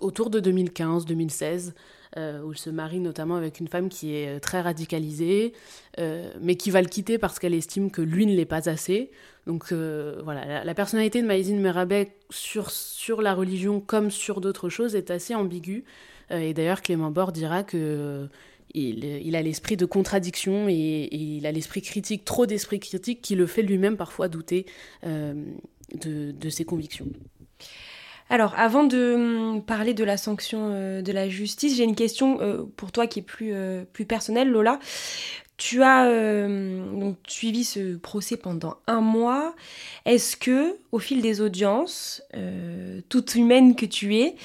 autour 0.00 0.30
de 0.30 0.38
2015-2016, 0.38 1.72
où 2.16 2.52
il 2.52 2.58
se 2.58 2.70
marie 2.70 3.00
notamment 3.00 3.36
avec 3.36 3.60
une 3.60 3.68
femme 3.68 3.88
qui 3.88 4.14
est 4.14 4.40
très 4.40 4.60
radicalisée, 4.60 5.52
mais 5.98 6.56
qui 6.56 6.70
va 6.70 6.82
le 6.82 6.88
quitter 6.88 7.18
parce 7.18 7.38
qu'elle 7.38 7.54
estime 7.54 7.90
que 7.90 8.02
lui 8.02 8.26
ne 8.26 8.34
l'est 8.34 8.44
pas 8.44 8.68
assez. 8.68 9.10
Donc 9.46 9.72
euh, 9.72 10.20
voilà, 10.22 10.64
la, 10.64 10.74
personnalité 10.74 11.22
de 11.22 11.26
Maïzine 11.26 11.60
Merabek 11.60 12.12
sur, 12.30 12.70
sur 12.70 13.22
la 13.22 13.34
religion 13.34 13.80
comme 13.80 14.10
sur 14.10 14.40
d'autres 14.40 14.68
choses 14.68 14.94
est 14.94 15.10
assez 15.10 15.34
ambiguë. 15.34 15.84
Euh, 16.30 16.38
et 16.38 16.54
d'ailleurs, 16.54 16.82
Clément 16.82 17.10
Bord 17.10 17.32
dira 17.32 17.64
que 17.64 17.76
euh, 17.76 18.26
il, 18.74 19.34
a 19.34 19.42
l'esprit 19.42 19.76
de 19.76 19.86
contradiction 19.86 20.68
et, 20.68 21.08
il 21.12 21.46
a 21.46 21.52
l'esprit 21.52 21.82
critique, 21.82 22.24
trop 22.24 22.46
d'esprit 22.46 22.78
critique, 22.80 23.22
qui 23.22 23.34
le 23.34 23.46
fait 23.46 23.62
lui-même 23.62 23.96
parfois 23.96 24.28
douter 24.28 24.66
de, 25.02 26.48
ses 26.48 26.64
convictions. 26.64 27.06
Alors, 28.30 28.54
avant 28.56 28.84
de 28.84 29.14
hum, 29.14 29.62
parler 29.62 29.92
de 29.92 30.04
la 30.04 30.16
sanction 30.16 30.70
de 31.02 31.12
la 31.12 31.28
justice, 31.28 31.76
j'ai 31.76 31.84
une 31.84 31.96
question 31.96 32.38
pour 32.76 32.92
toi 32.92 33.06
qui 33.06 33.18
est 33.18 33.22
plus, 33.22 33.52
plus 33.92 34.06
personnelle, 34.06 34.48
Lola. 34.48 34.78
Tu 35.60 35.82
as 35.82 36.06
euh, 36.06 37.12
suivi 37.28 37.64
ce 37.64 37.98
procès 37.98 38.38
pendant 38.38 38.78
un 38.86 39.02
mois. 39.02 39.54
Est-ce 40.06 40.34
que, 40.34 40.74
au 40.90 40.98
fil 40.98 41.20
des 41.20 41.42
audiences, 41.42 42.22
euh, 42.34 43.02
toute 43.10 43.34
humaine 43.34 43.76
que 43.76 43.84
tu 43.84 44.16
es, 44.16 44.36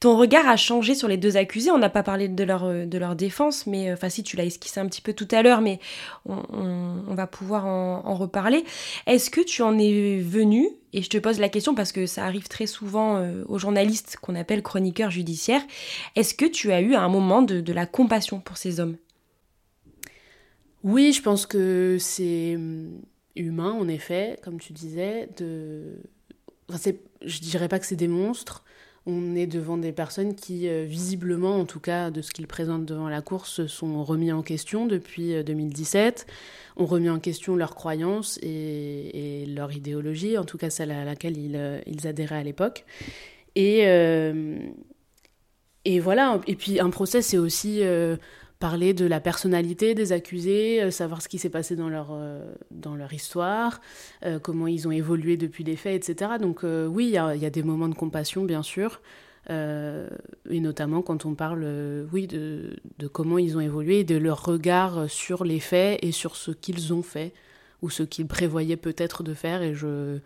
ton 0.00 0.16
regard 0.16 0.48
a 0.48 0.56
changé 0.56 0.94
sur 0.94 1.08
les 1.08 1.18
deux 1.18 1.36
accusés? 1.36 1.70
On 1.70 1.76
n'a 1.76 1.90
pas 1.90 2.02
parlé 2.02 2.26
de 2.26 2.42
leur, 2.42 2.64
euh, 2.64 2.86
de 2.86 2.96
leur 2.96 3.16
défense, 3.16 3.66
mais 3.66 3.92
enfin 3.92 4.08
si 4.08 4.22
tu 4.22 4.38
l'as 4.38 4.46
esquissé 4.46 4.80
un 4.80 4.86
petit 4.86 5.02
peu 5.02 5.12
tout 5.12 5.28
à 5.30 5.42
l'heure, 5.42 5.60
mais 5.60 5.78
on, 6.24 7.14
va 7.14 7.26
pouvoir 7.26 7.66
en, 7.66 8.14
reparler. 8.14 8.64
Est-ce 9.06 9.28
que 9.28 9.42
tu 9.42 9.60
en 9.60 9.78
es 9.78 10.20
venu? 10.20 10.66
Et 10.94 11.02
je 11.02 11.10
te 11.10 11.18
pose 11.18 11.38
la 11.38 11.50
question 11.50 11.74
parce 11.74 11.92
que 11.92 12.06
ça 12.06 12.24
arrive 12.24 12.48
très 12.48 12.66
souvent 12.66 13.22
aux 13.46 13.58
journalistes 13.58 14.16
qu'on 14.22 14.34
appelle 14.34 14.62
chroniqueurs 14.62 15.10
judiciaires. 15.10 15.62
Est-ce 16.16 16.32
que 16.32 16.46
tu 16.46 16.72
as 16.72 16.80
eu 16.80 16.94
un 16.94 17.08
moment 17.08 17.42
de 17.42 17.72
la 17.74 17.84
compassion 17.84 18.40
pour 18.40 18.56
ces 18.56 18.80
hommes? 18.80 18.96
Oui, 20.84 21.12
je 21.12 21.22
pense 21.22 21.46
que 21.46 21.96
c'est 22.00 22.56
hum, 22.56 23.00
humain, 23.36 23.72
en 23.72 23.88
effet, 23.88 24.38
comme 24.42 24.58
tu 24.58 24.72
disais. 24.72 25.28
De... 25.36 25.98
Enfin, 26.68 26.90
je 27.24 27.40
dirais 27.40 27.68
pas 27.68 27.78
que 27.78 27.86
c'est 27.86 27.96
des 27.96 28.08
monstres. 28.08 28.64
On 29.04 29.34
est 29.34 29.48
devant 29.48 29.76
des 29.76 29.90
personnes 29.90 30.36
qui, 30.36 30.68
euh, 30.68 30.84
visiblement, 30.84 31.56
en 31.56 31.64
tout 31.64 31.80
cas 31.80 32.12
de 32.12 32.22
ce 32.22 32.30
qu'ils 32.30 32.46
présentent 32.46 32.84
devant 32.84 33.08
la 33.08 33.20
cour, 33.20 33.46
se 33.46 33.66
sont 33.66 34.04
remis 34.04 34.30
en 34.30 34.42
question 34.42 34.86
depuis 34.86 35.42
2017, 35.42 36.26
euh, 36.28 36.82
ont 36.82 36.86
remis 36.86 37.10
en 37.10 37.18
question 37.18 37.56
leurs 37.56 37.74
croyances 37.74 38.38
et, 38.42 39.44
leur 39.48 39.72
idéologie, 39.72 40.38
en 40.38 40.44
tout 40.44 40.56
cas 40.56 40.70
celle 40.70 40.92
à 40.92 41.04
laquelle 41.04 41.36
ils, 41.36 41.56
euh, 41.56 41.80
ils 41.86 42.06
adhéraient 42.06 42.38
à 42.38 42.44
l'époque. 42.44 42.84
Et, 43.56 43.80
et 45.84 46.00
voilà, 46.00 46.40
et 46.46 46.54
puis 46.54 46.80
un 46.80 46.88
procès, 46.88 47.20
c'est 47.20 47.36
aussi 47.36 47.82
parler 48.62 48.94
de 48.94 49.06
la 49.06 49.18
personnalité 49.18 49.96
des 49.96 50.12
accusés, 50.12 50.80
euh, 50.80 50.92
savoir 50.92 51.20
ce 51.20 51.28
qui 51.28 51.38
s'est 51.38 51.50
passé 51.50 51.74
dans 51.74 51.88
leur, 51.88 52.10
euh, 52.12 52.54
dans 52.70 52.94
leur 52.94 53.12
histoire, 53.12 53.80
euh, 54.24 54.38
comment 54.38 54.68
ils 54.68 54.86
ont 54.86 54.92
évolué 54.92 55.36
depuis 55.36 55.64
les 55.64 55.74
faits, 55.74 56.08
etc. 56.08 56.34
Donc 56.40 56.60
oui, 56.62 57.06
il 57.06 57.42
y, 57.42 57.46
a, 57.46 57.50
des 57.50 57.62
moments 57.64 57.88
de 57.88 57.96
compassion, 57.96 58.44
bien 58.44 58.62
sûr, 58.62 59.00
et 59.50 60.60
notamment 60.60 61.02
quand 61.02 61.26
on 61.26 61.34
parle 61.34 61.66
oui, 62.12 62.28
de, 62.28 62.76
de, 63.00 63.08
comment 63.08 63.38
ils 63.38 63.56
ont 63.56 63.60
évolué, 63.60 64.04
de 64.04 64.16
leur 64.16 64.44
regard 64.44 65.10
sur 65.10 65.42
les 65.42 65.58
faits 65.58 65.98
et 66.00 66.12
sur 66.12 66.36
ce 66.36 66.52
qu'ils 66.52 66.94
ont 66.94 67.02
fait, 67.02 67.32
ou 67.82 67.90
ce 67.90 68.04
qu'ils 68.04 68.28
prévoyaient 68.28 68.76
peut-être 68.76 69.24
de 69.24 69.34
faire. 69.34 69.62
Et 69.62 69.74
je, 69.74 70.20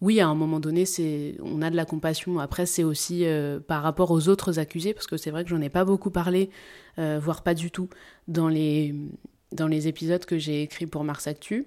oui, 0.00 0.20
à 0.20 0.28
un 0.28 0.34
moment 0.34 0.60
donné, 0.60 0.84
c'est, 0.84 1.34
on 1.42 1.60
a 1.60 1.70
de 1.70 1.76
la 1.76 1.84
compassion. 1.84 2.38
Après, 2.38 2.66
c'est 2.66 2.84
aussi 2.84 3.24
euh, 3.24 3.58
par 3.58 3.82
rapport 3.82 4.12
aux 4.12 4.28
autres 4.28 4.60
accusés, 4.60 4.94
parce 4.94 5.08
que 5.08 5.16
c'est 5.16 5.30
vrai 5.30 5.42
que 5.42 5.50
j'en 5.50 5.60
ai 5.60 5.70
pas 5.70 5.84
beaucoup 5.84 6.10
parlé, 6.10 6.50
euh, 6.98 7.18
voire 7.20 7.42
pas 7.42 7.54
du 7.54 7.72
tout, 7.72 7.88
dans 8.28 8.48
les, 8.48 8.94
dans 9.50 9.66
les 9.66 9.88
épisodes 9.88 10.24
que 10.24 10.38
j'ai 10.38 10.62
écrits 10.62 10.86
pour 10.86 11.02
Mars 11.02 11.26
Actu, 11.26 11.66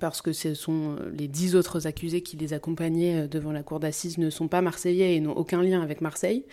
parce 0.00 0.22
que 0.22 0.32
ce 0.32 0.54
sont 0.54 0.96
euh, 0.98 1.10
les 1.16 1.28
dix 1.28 1.54
autres 1.54 1.86
accusés 1.86 2.20
qui 2.20 2.36
les 2.36 2.52
accompagnaient 2.52 3.28
devant 3.28 3.52
la 3.52 3.62
cour 3.62 3.78
d'assises 3.78 4.18
ne 4.18 4.28
sont 4.28 4.48
pas 4.48 4.60
marseillais 4.60 5.14
et 5.14 5.20
n'ont 5.20 5.36
aucun 5.36 5.62
lien 5.62 5.82
avec 5.82 6.00
Marseille. 6.00 6.44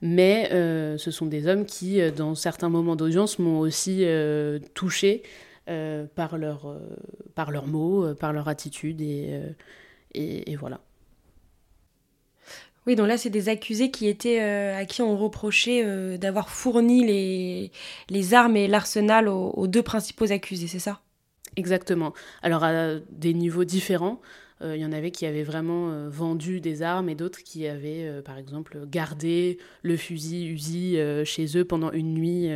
Mais 0.00 0.48
ce 0.52 1.10
sont 1.10 1.26
des 1.26 1.48
hommes 1.48 1.66
qui, 1.66 2.00
dans 2.12 2.36
certains 2.36 2.68
moments 2.68 2.94
d'audience, 2.94 3.40
m'ont 3.40 3.58
aussi 3.58 4.06
touché 4.74 5.24
par, 6.14 6.38
leur, 6.38 6.78
par 7.34 7.50
leurs 7.50 7.66
mots, 7.66 8.14
par 8.14 8.32
leur 8.32 8.46
attitude 8.46 9.00
et 9.00 9.40
et, 10.14 10.56
voilà. 10.56 10.80
Oui, 12.86 12.96
donc 12.96 13.08
là, 13.08 13.18
c'est 13.18 13.30
des 13.30 13.48
accusés 13.48 13.90
qui 13.90 14.08
étaient, 14.08 14.40
euh, 14.40 14.78
à 14.78 14.86
qui 14.86 15.02
on 15.02 15.16
reprochait 15.16 15.82
euh, 15.84 16.16
d'avoir 16.16 16.48
fourni 16.48 17.04
les, 17.06 17.70
les, 18.08 18.34
armes 18.34 18.56
et 18.56 18.66
l'arsenal 18.66 19.28
aux, 19.28 19.66
deux 19.66 19.82
principaux 19.82 20.32
accusés, 20.32 20.68
c'est 20.68 20.78
ça? 20.78 21.00
Exactement. 21.56 22.14
Alors, 22.42 22.64
à 22.64 22.94
des 23.10 23.34
niveaux 23.34 23.64
différents. 23.64 24.20
Euh, 24.60 24.74
il 24.74 24.82
y 24.82 24.86
en 24.86 24.92
avait 24.92 25.12
qui 25.12 25.24
avaient 25.26 25.44
vraiment 25.44 26.08
vendu 26.08 26.60
des 26.60 26.82
armes 26.82 27.08
et 27.08 27.14
d'autres 27.14 27.44
qui 27.44 27.68
avaient, 27.68 28.22
par 28.24 28.38
exemple, 28.38 28.78
gardé 28.86 29.58
le 29.82 29.96
fusil 29.96 30.48
Uzi 30.48 30.96
chez 31.24 31.58
eux 31.58 31.64
pendant 31.64 31.92
une 31.92 32.14
nuit 32.14 32.48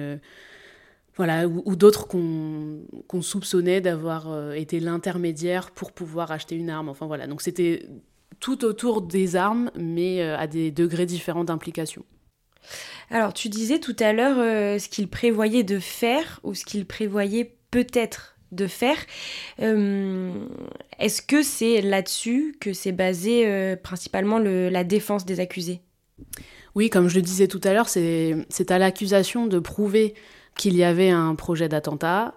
voilà, 1.16 1.46
ou, 1.46 1.76
d'autres 1.76 2.06
qu'on 2.08 3.22
soupçonnait 3.22 3.82
d'avoir 3.82 4.30
euh, 4.30 4.52
été 4.52 4.80
l'intermédiaire 4.80 5.70
pour 5.70 5.92
pouvoir 5.92 6.32
acheter 6.32 6.56
une 6.56 6.70
arme. 6.70 6.88
Enfin 6.88 7.06
voilà, 7.06 7.26
donc 7.26 7.42
c'était 7.42 7.86
tout 8.40 8.64
autour 8.64 9.02
des 9.02 9.36
armes, 9.36 9.70
mais 9.76 10.22
euh, 10.22 10.38
à 10.38 10.46
des 10.46 10.70
degrés 10.70 11.04
différents 11.04 11.44
d'implication. 11.44 12.04
Alors 13.10 13.34
tu 13.34 13.50
disais 13.50 13.78
tout 13.78 13.96
à 13.98 14.14
l'heure 14.14 14.38
euh, 14.38 14.78
ce 14.78 14.88
qu'il 14.88 15.08
prévoyait 15.08 15.64
de 15.64 15.78
faire 15.78 16.40
ou 16.44 16.54
ce 16.54 16.64
qu'il 16.64 16.86
prévoyait 16.86 17.56
peut-être 17.70 18.36
de 18.50 18.66
faire. 18.66 18.98
Est-ce 19.58 21.22
que 21.22 21.42
c'est 21.42 21.80
là-dessus 21.80 22.54
que 22.60 22.74
c'est 22.74 22.92
basé 22.92 23.76
principalement 23.82 24.38
la 24.38 24.84
défense 24.84 25.24
des 25.24 25.40
accusés? 25.40 25.80
Oui, 26.74 26.90
comme 26.90 27.08
je 27.08 27.16
le 27.16 27.22
disais 27.22 27.48
tout 27.48 27.62
à 27.64 27.72
l'heure, 27.72 27.88
c'est 27.88 28.70
à 28.70 28.78
l'accusation 28.78 29.46
de 29.46 29.58
prouver 29.58 30.14
qu'il 30.56 30.76
y 30.76 30.84
avait 30.84 31.10
un 31.10 31.34
projet 31.34 31.68
d'attentat, 31.68 32.34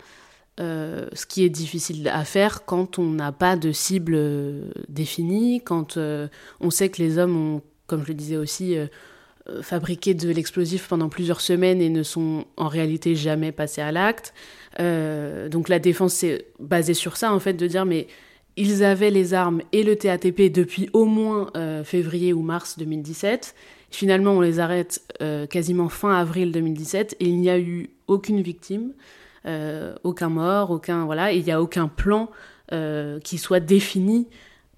euh, 0.60 1.08
ce 1.12 1.26
qui 1.26 1.44
est 1.44 1.50
difficile 1.50 2.08
à 2.08 2.24
faire 2.24 2.64
quand 2.64 2.98
on 2.98 3.10
n'a 3.10 3.34
pas 3.34 3.58
de 3.58 3.74
cible 3.74 4.14
euh, 4.16 4.70
définie, 4.88 5.60
quand 5.62 5.98
euh, 5.98 6.30
on 6.62 6.70
sait 6.70 6.88
que 6.88 7.02
les 7.02 7.18
hommes 7.18 7.56
ont, 7.56 7.62
comme 7.88 8.04
je 8.04 8.08
le 8.08 8.14
disais 8.14 8.38
aussi, 8.38 8.78
fabriqué 9.62 10.16
de 10.16 10.30
l'explosif 10.30 10.88
pendant 10.88 11.08
plusieurs 11.08 11.40
semaines 11.40 11.80
et 11.80 11.90
ne 11.90 12.02
sont 12.02 12.46
en 12.58 12.68
réalité 12.68 13.16
jamais 13.16 13.52
passés 13.52 13.82
à 13.82 13.92
l'acte. 13.92 14.34
donc 14.80 15.70
la 15.70 15.78
défense 15.78 16.14
c'est 16.14 16.48
basée 16.60 16.96
sur 16.96 17.16
ça 17.16 17.32
en 17.32 17.40
fait, 17.40 17.54
de 17.54 17.68
dire 17.68 17.86
mais 17.86 18.08
ils 18.58 18.84
avaient 18.84 19.12
les 19.12 19.36
armes 19.36 19.62
et 19.72 19.84
le 19.84 19.96
TATP 19.96 20.52
depuis 20.52 20.90
au 20.94 21.06
moins 21.06 21.52
février 21.84 22.34
ou 22.34 22.42
mars 22.42 22.80
2017. 22.80 23.54
Finalement, 23.96 24.34
on 24.34 24.42
les 24.42 24.60
arrête 24.60 25.02
quasiment 25.50 25.88
fin 25.88 26.14
avril 26.14 26.52
2017 26.52 27.16
et 27.20 27.26
il 27.26 27.40
n'y 27.40 27.50
a 27.50 27.58
eu 27.58 27.90
aucune 28.08 28.42
victime, 28.42 28.94
euh, 29.46 29.96
aucun 30.04 30.30
mort, 30.30 30.72
aucun 30.72 31.06
voilà, 31.06 31.32
il 31.32 31.44
n'y 31.44 31.52
a 31.52 31.62
aucun 31.62 31.88
plan 31.88 32.32
euh, 32.72 33.20
qui 33.20 33.38
soit 33.38 33.60
défini 33.60 34.28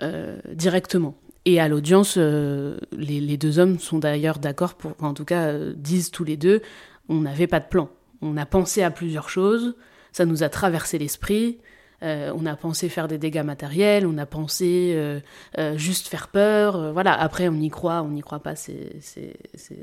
euh, 0.02 0.38
directement. 0.54 1.16
Et 1.46 1.62
à 1.62 1.70
l'audience, 1.70 2.18
les, 2.18 3.38
deux 3.38 3.58
hommes 3.58 3.80
sont 3.80 4.00
d'ailleurs 4.00 4.38
d'accord 4.38 4.74
pour, 4.74 4.92
en 5.00 5.14
tout 5.14 5.24
cas, 5.24 5.58
disent 5.76 6.12
tous 6.12 6.26
les 6.26 6.36
deux, 6.36 6.62
on 7.08 7.22
n'avait 7.22 7.48
pas 7.48 7.62
de 7.62 7.68
plan. 7.68 7.90
On 8.22 8.36
a 8.36 8.46
pensé 8.46 8.84
à 8.84 8.92
plusieurs 8.92 9.30
choses, 9.30 9.78
ça 10.12 10.26
nous 10.26 10.44
a 10.44 10.50
traversé 10.50 10.98
l'esprit, 10.98 11.60
euh, 12.04 12.32
on 12.36 12.46
a 12.46 12.56
pensé 12.56 12.90
faire 12.90 13.08
des 13.08 13.18
dégâts 13.18 13.44
matériels, 13.44 14.06
on 14.06 14.18
a 14.20 14.28
pensé 14.28 14.94
euh, 14.96 15.20
euh, 15.58 15.78
juste 15.78 16.08
faire 16.08 16.28
peur. 16.28 16.94
voilà, 16.94 17.20
après 17.20 17.50
on 17.50 17.56
y 17.56 17.70
croit, 17.70 18.04
on 18.04 18.10
n'y 18.10 18.22
croit 18.22 18.40
pas, 18.40 18.56
c'est 18.56 19.02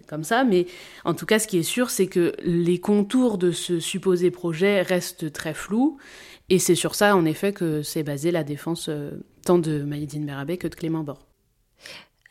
comme 0.06 0.22
ça. 0.22 0.44
Mais 0.44 0.66
en 1.04 1.14
tout 1.14 1.26
cas, 1.26 1.38
ce 1.38 1.48
qui 1.48 1.58
est 1.58 1.64
sûr, 1.64 1.90
c'est 1.90 2.06
que 2.06 2.34
les 2.44 2.78
contours 2.78 3.36
de 3.36 3.50
ce 3.50 3.80
supposé 3.80 4.30
projet 4.30 4.82
restent 4.82 5.32
très 5.32 5.54
flous. 5.54 5.98
Et 6.50 6.58
c'est 6.58 6.74
sur 6.74 6.94
ça, 6.94 7.16
en 7.16 7.24
effet, 7.24 7.52
que 7.52 7.82
s'est 7.82 8.02
basée 8.02 8.30
la 8.30 8.44
défense 8.44 8.90
tant 9.44 9.58
de 9.58 9.82
Maïdine 9.82 10.24
Merabé 10.24 10.58
que 10.58 10.68
de 10.68 10.74
Clément 10.74 11.02
Bord. 11.02 11.26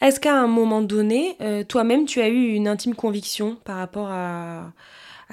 Est-ce 0.01 0.19
qu'à 0.19 0.39
un 0.39 0.47
moment 0.47 0.81
donné, 0.81 1.35
toi-même, 1.67 2.05
tu 2.05 2.21
as 2.21 2.29
eu 2.29 2.53
une 2.53 2.67
intime 2.67 2.93
conviction 2.93 3.57
par 3.63 3.77
rapport 3.77 4.09
à 4.11 4.71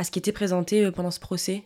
ce 0.03 0.11
qui 0.11 0.19
était 0.19 0.33
présenté 0.33 0.91
pendant 0.91 1.11
ce 1.11 1.21
procès? 1.21 1.65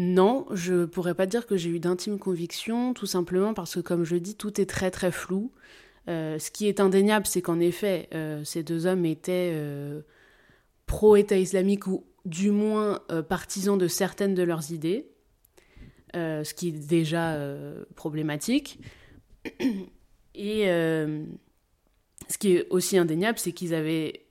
Non, 0.00 0.46
je 0.52 0.84
pourrais 0.84 1.16
pas 1.16 1.26
dire 1.26 1.44
que 1.44 1.56
j'ai 1.56 1.70
eu 1.70 1.80
d'intime 1.80 2.20
conviction, 2.20 2.94
tout 2.94 3.06
simplement 3.06 3.52
parce 3.52 3.74
que, 3.74 3.80
comme 3.80 4.04
je 4.04 4.14
dis, 4.14 4.36
tout 4.36 4.60
est 4.60 4.66
très 4.66 4.92
très 4.92 5.10
flou. 5.10 5.50
Euh, 6.08 6.38
ce 6.38 6.52
qui 6.52 6.68
est 6.68 6.78
indéniable, 6.78 7.26
c'est 7.26 7.42
qu'en 7.42 7.58
effet, 7.58 8.08
euh, 8.14 8.44
ces 8.44 8.62
deux 8.62 8.86
hommes 8.86 9.04
étaient 9.04 9.50
euh, 9.54 10.02
pro-État 10.86 11.36
islamique 11.36 11.88
ou 11.88 12.04
du 12.24 12.52
moins 12.52 13.00
partisans 13.28 13.76
de 13.76 13.88
certaines 13.88 14.36
de 14.36 14.44
leurs 14.44 14.70
idées, 14.70 15.08
ce 16.14 16.54
qui 16.54 16.68
est 16.68 16.86
déjà 16.86 17.36
problématique. 17.96 18.78
Et 20.34 20.66
ce 20.66 22.38
qui 22.38 22.52
est 22.52 22.68
aussi 22.70 22.98
indéniable, 22.98 23.38
c'est 23.38 23.52
qu'ils 23.52 23.74
avaient 23.74 24.26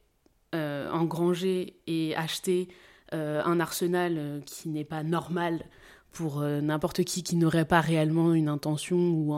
engrangé 0.54 1.80
et 1.88 2.16
acheté 2.16 2.70
un 3.12 3.60
arsenal 3.60 4.16
euh, 4.18 4.40
qui 4.46 4.70
n'est 4.70 4.84
pas 4.84 5.04
normal 5.04 5.66
pour 6.12 6.42
euh, 6.42 6.62
n'importe 6.62 7.04
qui 7.04 7.24
qui 7.24 7.36
n'aurait 7.36 7.66
pas 7.66 7.82
réellement 7.82 8.34
une 8.34 8.50
intention 8.50 8.98
ou 8.98 9.34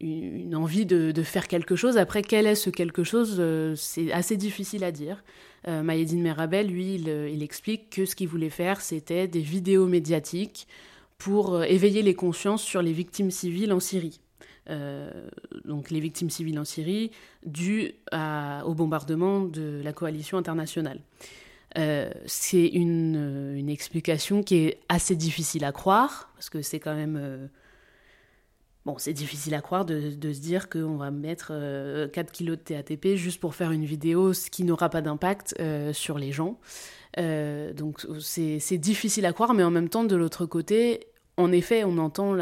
une 0.00 0.54
envie 0.54 0.84
de, 0.84 1.22
faire 1.22 1.48
quelque 1.48 1.74
chose. 1.74 1.96
Après, 1.96 2.22
quel 2.22 2.46
est 2.46 2.54
ce 2.54 2.70
quelque 2.70 3.02
chose 3.02 3.42
C'est 3.76 4.12
assez 4.12 4.36
difficile 4.36 4.84
à 4.84 4.92
dire. 4.92 5.24
Euh, 5.68 5.82
Mayedine 5.82 6.22
Merabel, 6.22 6.68
lui, 6.68 6.96
il, 6.96 7.42
explique 7.42 7.90
que 7.90 8.04
ce 8.04 8.14
qu'il 8.14 8.28
voulait 8.28 8.50
faire, 8.50 8.80
c'était 8.80 9.26
des 9.26 9.40
vidéos 9.40 9.86
médiatiques 9.86 10.68
pour 11.16 11.64
éveiller 11.64 12.02
les 12.02 12.14
consciences 12.14 12.62
sur 12.62 12.82
les 12.82 12.92
victimes 12.92 13.30
civiles 13.30 13.72
en 13.72 13.80
Syrie. 13.80 14.20
donc 15.64 15.90
les 15.90 16.00
victimes 16.00 16.28
civiles 16.28 16.58
en 16.58 16.64
Syrie 16.64 17.10
dues 17.46 17.94
au 18.12 18.74
bombardement 18.74 19.40
de 19.40 19.80
la 19.82 19.94
coalition 19.94 20.36
internationale. 20.36 21.00
Euh, 21.78 22.10
c'est 22.24 22.66
une, 22.66 23.16
euh, 23.16 23.58
une, 23.58 23.68
explication 23.68 24.42
qui 24.42 24.56
est 24.56 24.80
assez 24.88 25.14
difficile 25.14 25.64
à 25.64 25.72
croire, 25.72 26.30
parce 26.34 26.48
que 26.48 26.62
c'est 26.62 26.80
quand 26.80 26.94
même... 26.94 27.18
Euh, 27.20 27.46
bon, 28.86 28.96
c'est 28.98 29.12
difficile 29.12 29.54
à 29.54 29.60
croire 29.60 29.84
de, 29.84 30.10
de 30.10 30.32
se 30.32 30.40
dire 30.40 30.70
qu'on 30.70 30.96
va 30.96 31.10
mettre 31.10 31.52
4 32.12 32.32
kilos 32.32 32.56
de 32.56 32.62
TATP 32.62 33.16
juste 33.16 33.40
pour 33.40 33.54
faire 33.54 33.72
une 33.72 33.84
vidéo, 33.84 34.32
ce 34.32 34.48
qui 34.48 34.64
n'aura 34.64 34.88
pas 34.88 35.02
d'impact 35.02 35.54
sur 35.92 36.18
les 36.18 36.32
gens. 36.32 36.58
donc 37.16 38.06
c'est 38.20 38.78
difficile 38.78 39.26
à 39.26 39.32
croire, 39.32 39.52
mais 39.52 39.64
en 39.64 39.70
même 39.70 39.88
temps, 39.88 40.04
de 40.04 40.16
l'autre 40.16 40.46
côté, 40.46 41.08
en 41.38 41.52
effet, 41.52 41.84
on 41.84 41.98
entend 41.98 42.34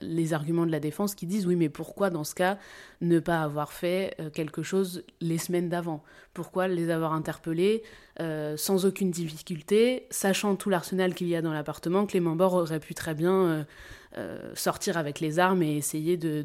les 0.00 0.32
arguments 0.34 0.66
de 0.66 0.70
la 0.70 0.80
défense 0.80 1.14
qui 1.14 1.26
disent 1.26 1.46
oui, 1.46 1.56
mais 1.56 1.70
pourquoi 1.70 2.10
dans 2.10 2.24
ce 2.24 2.34
cas 2.34 2.58
ne 3.00 3.18
pas 3.18 3.40
avoir 3.40 3.72
fait 3.72 4.14
euh, 4.20 4.28
quelque 4.28 4.62
chose 4.62 5.02
les 5.22 5.38
semaines 5.38 5.70
d'avant? 5.70 6.04
Pourquoi 6.34 6.68
les 6.68 6.90
avoir 6.90 7.14
interpellés 7.14 7.82
euh, 8.20 8.56
sans 8.58 8.84
aucune 8.84 9.10
difficulté, 9.10 10.06
sachant 10.10 10.56
tout 10.56 10.68
l'arsenal 10.68 11.14
qu'il 11.14 11.28
y 11.28 11.36
a 11.36 11.40
dans 11.40 11.54
l'appartement, 11.54 12.04
Clément 12.04 12.36
Bord 12.36 12.54
aurait 12.54 12.80
pu 12.80 12.92
très 12.92 13.14
bien 13.14 13.66
euh, 14.18 14.54
sortir 14.54 14.98
avec 14.98 15.20
les 15.20 15.38
armes 15.38 15.62
et 15.62 15.76
essayer 15.76 16.18
de, 16.18 16.44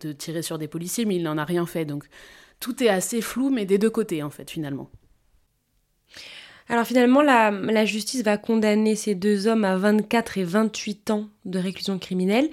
de, 0.00 0.12
tirer 0.12 0.42
sur 0.42 0.58
des 0.58 0.68
policiers, 0.68 1.04
mais 1.04 1.16
il 1.16 1.24
n'en 1.24 1.38
a 1.38 1.44
rien 1.44 1.66
fait. 1.66 1.86
Donc 1.86 2.04
tout 2.60 2.84
est 2.84 2.88
assez 2.88 3.20
flou, 3.20 3.50
mais 3.50 3.66
des 3.66 3.78
deux 3.78 3.90
côtés 3.90 4.22
en 4.22 4.30
fait 4.30 4.48
finalement. 4.48 4.88
Alors 6.68 6.84
finalement, 6.84 7.22
la, 7.22 7.84
justice 7.86 8.22
va 8.22 8.36
condamner 8.36 8.94
ces 8.94 9.14
deux 9.14 9.46
hommes 9.46 9.64
à 9.64 9.76
24 9.76 10.38
et 10.38 10.44
28 10.44 11.10
ans 11.10 11.28
de 11.46 11.58
réclusion 11.58 11.98
criminelle. 11.98 12.50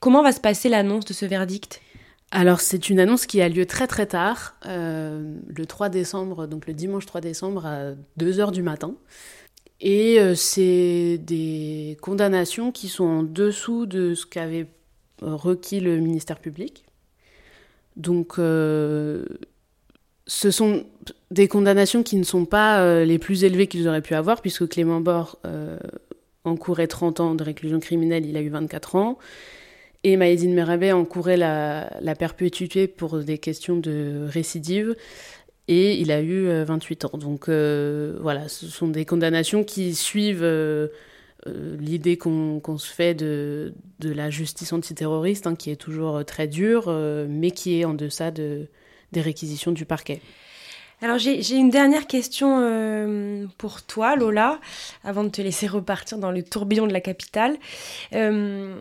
Comment 0.00 0.22
va 0.22 0.32
se 0.32 0.40
passer 0.40 0.68
l'annonce 0.68 1.04
de 1.04 1.12
ce 1.12 1.26
verdict? 1.26 1.82
Alors 2.30 2.60
c'est 2.60 2.90
une 2.90 3.00
annonce 3.00 3.26
qui 3.26 3.40
a 3.40 3.48
lieu 3.48 3.64
très 3.64 3.86
très 3.86 4.06
tard, 4.06 4.56
euh, 4.66 5.34
le 5.48 5.66
3 5.66 5.88
décembre, 5.88 6.46
donc 6.46 6.66
le 6.66 6.74
dimanche 6.74 7.06
3 7.06 7.20
décembre 7.20 7.66
à 7.66 7.92
2h 8.18 8.52
du 8.52 8.62
matin. 8.62 8.94
Et 9.80 10.18
euh, 10.18 10.34
c'est 10.34 11.18
des 11.18 11.96
condamnations 12.02 12.72
qui 12.72 12.88
sont 12.88 13.04
en 13.04 13.22
dessous 13.22 13.86
de 13.86 14.14
ce 14.14 14.26
qu'avait 14.26 14.66
requis 15.22 15.80
le 15.80 15.98
ministère 15.98 16.38
public. 16.38 16.84
Donc 17.96 18.38
euh, 18.38 19.24
ce 20.28 20.50
sont 20.50 20.84
des 21.30 21.48
condamnations 21.48 22.02
qui 22.02 22.16
ne 22.16 22.22
sont 22.22 22.44
pas 22.44 22.82
euh, 22.82 23.04
les 23.04 23.18
plus 23.18 23.44
élevées 23.44 23.66
qu'ils 23.66 23.88
auraient 23.88 24.02
pu 24.02 24.14
avoir, 24.14 24.42
puisque 24.42 24.68
Clément 24.68 25.00
Bord 25.00 25.38
euh, 25.46 25.78
encourait 26.44 26.86
30 26.86 27.20
ans 27.20 27.34
de 27.34 27.42
réclusion 27.42 27.80
criminelle, 27.80 28.26
il 28.26 28.36
a 28.36 28.42
eu 28.42 28.50
24 28.50 28.96
ans. 28.96 29.18
Et 30.04 30.16
Maïdine 30.16 30.54
Merabé 30.54 30.92
encourait 30.92 31.38
la, 31.38 31.90
la, 32.00 32.14
perpétuité 32.14 32.86
pour 32.86 33.18
des 33.18 33.38
questions 33.38 33.78
de 33.78 34.26
récidive, 34.28 34.94
et 35.66 35.98
il 35.98 36.12
a 36.12 36.20
eu 36.20 36.46
28 36.62 37.04
euh, 37.04 37.08
ans. 37.08 37.18
Donc 37.18 37.48
voilà, 38.20 38.48
ce 38.48 38.66
sont 38.66 38.88
des 38.88 39.06
condamnations 39.06 39.64
qui 39.64 39.94
suivent 39.94 40.46
l'idée 41.46 42.18
qu'on 42.18 42.78
se 42.78 42.92
fait 42.92 43.14
de, 43.14 43.72
de, 43.98 44.12
la 44.12 44.28
justice 44.28 44.74
antiterroriste, 44.74 45.46
hein, 45.46 45.56
qui 45.56 45.70
est 45.70 45.76
toujours 45.76 46.22
très 46.26 46.48
dure, 46.48 46.94
mais 47.28 47.50
qui 47.50 47.80
est 47.80 47.84
en 47.84 47.94
deçà 47.94 48.30
de, 48.30 48.68
des 49.12 49.20
réquisitions 49.20 49.72
du 49.72 49.84
parquet. 49.84 50.20
Alors 51.00 51.18
j'ai 51.18 51.54
une 51.54 51.70
dernière 51.70 52.08
question 52.08 52.58
euh, 52.60 53.46
pour 53.56 53.82
toi, 53.82 54.16
Lola, 54.16 54.58
avant 55.04 55.22
de 55.22 55.28
te 55.28 55.40
laisser 55.40 55.68
repartir 55.68 56.18
dans 56.18 56.32
le 56.32 56.42
tourbillon 56.42 56.88
de 56.88 56.92
la 56.92 57.00
capitale. 57.00 57.56
Euh, 58.14 58.76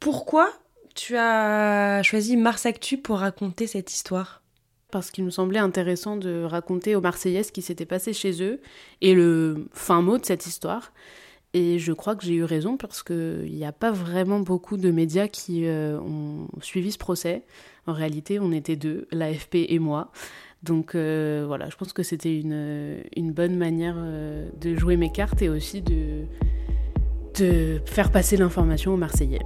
pourquoi 0.00 0.52
tu 0.94 1.16
as 1.16 2.02
choisi 2.02 2.36
Mars 2.36 2.66
Actu 2.66 2.98
pour 2.98 3.20
raconter 3.20 3.66
cette 3.66 3.90
histoire? 3.90 4.42
Parce 4.90 5.10
qu'il 5.10 5.24
nous 5.24 5.30
semblait 5.30 5.60
intéressant 5.60 6.16
de 6.16 6.42
raconter 6.42 6.94
aux 6.94 7.00
Marseillais 7.00 7.42
ce 7.42 7.52
qui 7.52 7.62
s'était 7.62 7.86
passé 7.86 8.12
chez 8.12 8.42
eux 8.42 8.60
et 9.00 9.14
le 9.14 9.68
fin 9.72 10.02
mot 10.02 10.18
de 10.18 10.26
cette 10.26 10.46
histoire. 10.46 10.92
Et 11.52 11.80
je 11.80 11.92
crois 11.92 12.14
que 12.14 12.24
j'ai 12.24 12.34
eu 12.34 12.44
raison 12.44 12.76
parce 12.76 13.02
qu'il 13.02 13.52
n'y 13.52 13.64
a 13.64 13.72
pas 13.72 13.90
vraiment 13.90 14.38
beaucoup 14.38 14.76
de 14.76 14.90
médias 14.90 15.26
qui 15.26 15.66
euh, 15.66 15.98
ont 15.98 16.46
suivi 16.60 16.92
ce 16.92 16.98
procès. 16.98 17.42
En 17.86 17.92
réalité, 17.92 18.38
on 18.38 18.52
était 18.52 18.76
deux, 18.76 19.08
l'AFP 19.10 19.56
et 19.68 19.80
moi. 19.80 20.12
Donc 20.62 20.94
euh, 20.94 21.44
voilà, 21.46 21.68
je 21.68 21.76
pense 21.76 21.92
que 21.92 22.02
c'était 22.02 22.38
une, 22.38 23.32
bonne 23.32 23.56
manière 23.56 23.96
euh, 23.98 24.48
de 24.60 24.76
jouer 24.76 24.96
mes 24.96 25.10
cartes 25.10 25.42
et 25.42 25.48
aussi 25.48 25.82
de 25.82 26.26
faire 27.86 28.12
passer 28.12 28.36
l'information 28.36 28.94
aux 28.94 28.98
Marseillais. 28.98 29.40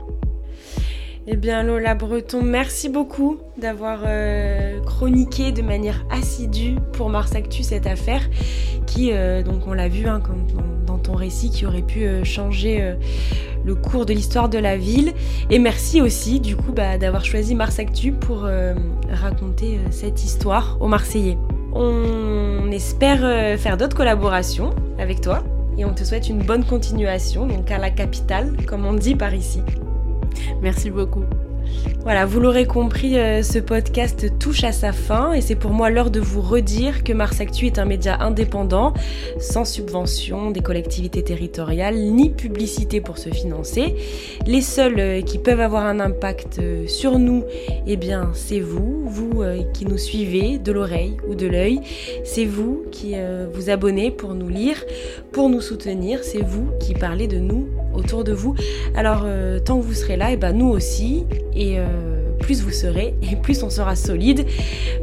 Eh 1.27 1.37
bien 1.37 1.63
Lola 1.63 1.95
Breton, 1.95 2.43
merci 2.43 2.91
beaucoup 2.91 3.39
d'avoir 3.57 4.01
euh, 4.05 4.79
chroniqué 4.85 5.53
de 5.53 5.63
manière 5.63 6.05
assidue 6.11 6.77
pour 6.93 7.09
Mars 7.09 7.35
Actu 7.35 7.63
cette 7.63 7.87
affaire 7.87 8.21
qui, 8.87 9.11
euh, 9.11 9.43
donc 9.43 9.67
on 9.67 9.73
l'a 9.73 9.89
vu 9.89 10.07
hein, 10.07 10.21
dans, 10.87 10.99
ton 10.99 11.15
récit, 11.15 11.51
qui 11.51 11.65
aurait 11.65 11.83
pu 11.83 12.05
euh, 12.05 12.25
changer 12.25 12.95
le 13.65 13.75
cours 13.75 14.05
de 14.05 14.13
l'histoire 14.13 14.51
de 14.51 14.59
la 14.59 14.77
ville. 14.77 15.15
Et 15.49 15.59
merci 15.59 16.03
aussi 16.03 16.41
du 16.41 16.57
coup 16.57 16.73
bah, 16.73 16.99
d'avoir 16.99 17.25
choisi 17.25 17.55
Mars 17.55 17.79
Actu 17.79 18.13
pour 18.13 18.47
raconter 19.11 19.81
cette 19.91 20.25
histoire 20.25 20.77
aux 20.81 20.89
Marseillais. 20.89 21.39
On 21.73 22.71
espère 22.71 23.59
faire 23.59 23.79
d'autres 23.79 23.97
collaborations 23.97 24.75
avec 24.99 25.23
toi 25.23 25.43
et 25.79 25.87
on 25.87 25.95
te 25.95 26.05
souhaite 26.05 26.29
une 26.29 26.43
bonne 26.43 26.65
continuation, 26.65 27.49
à 27.71 27.79
la 27.79 27.91
capitale, 27.91 28.55
comme 28.67 28.85
on 28.85 28.93
dit 28.93 29.15
par 29.15 29.35
ici. 29.35 29.61
Merci 30.63 30.91
beaucoup. 30.91 31.25
Voilà, 32.05 32.27
vous 32.27 32.39
l'aurez 32.39 32.67
compris, 32.67 33.19
euh, 33.19 33.43
ce 33.43 33.59
podcast 33.59 34.39
touche 34.39 34.63
à 34.63 34.73
sa 34.73 34.93
fin 34.93 35.33
et 35.33 35.41
c'est 35.41 35.55
pour 35.55 35.71
moi 35.71 35.89
l'heure 35.89 36.11
de 36.11 36.21
vous 36.21 36.43
redire 36.43 37.03
que 37.03 37.15
Mars 37.15 37.41
Actu 37.41 37.65
est 37.65 37.79
un 37.79 37.87
média 37.87 38.21
indépendant, 38.21 38.93
sans 39.41 39.65
subvention 39.65 40.51
des 40.51 40.61
collectivités 40.61 41.23
territoriales 41.23 41.97
ni 41.97 42.29
publicité 42.29 43.01
pour 43.01 43.17
se 43.17 43.31
financer. 43.31 43.95
Les 44.47 44.61
seuls 44.61 45.01
euh, 45.01 45.21
qui 45.23 45.39
peuvent 45.39 45.63
avoir 45.63 45.87
un 45.87 45.99
impact 45.99 46.59
euh, 46.59 46.87
sur 46.87 47.19
nous, 47.19 47.43
eh 47.87 47.97
bien, 47.97 48.33
c'est 48.35 48.61
vous, 48.61 49.05
vous 49.07 49.43
qui 49.73 49.87
nous 49.87 49.97
suivez 49.97 50.59
de 50.59 50.73
l'oreille 50.73 51.17
ou 51.27 51.35
de 51.35 51.47
l'œil. 51.47 51.81
C'est 52.23 52.45
vous 52.45 52.85
qui 52.91 53.15
vous 53.53 53.71
abonnez 53.71 54.11
pour 54.11 54.35
nous 54.35 54.49
lire, 54.49 54.83
pour 55.33 55.49
nous 55.49 55.61
soutenir. 55.61 56.21
C'est 56.23 56.43
vous 56.43 56.69
qui 56.81 56.95
parlez 56.95 57.29
de 57.29 57.39
nous 57.39 57.69
autour 57.95 58.25
de 58.25 58.33
vous. 58.33 58.55
Alors, 58.95 59.27
tant 59.65 59.79
que 59.79 59.85
vous 59.85 59.95
serez 59.95 60.17
là, 60.17 60.29
eh 60.33 60.37
ben 60.37 60.53
nous 60.53 60.69
aussi. 60.69 61.25
Euh, 61.77 62.31
plus 62.41 62.63
vous 62.63 62.71
serez 62.71 63.15
et 63.23 63.37
plus 63.37 63.63
on 63.63 63.71
sera 63.71 63.97
solide. 63.97 64.47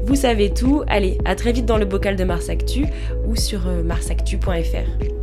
Vous 0.06 0.16
savez 0.16 0.54
tout. 0.54 0.84
Allez, 0.88 1.18
à 1.26 1.36
très 1.36 1.52
vite 1.52 1.66
dans 1.66 1.78
le 1.78 1.86
bocal 1.86 2.16
de 2.16 2.24
Mars 2.24 2.50
Actu 2.50 2.86
ou 3.26 3.36
sur 3.36 3.68
euh, 3.68 3.84
marsactu.fr. 3.84 5.21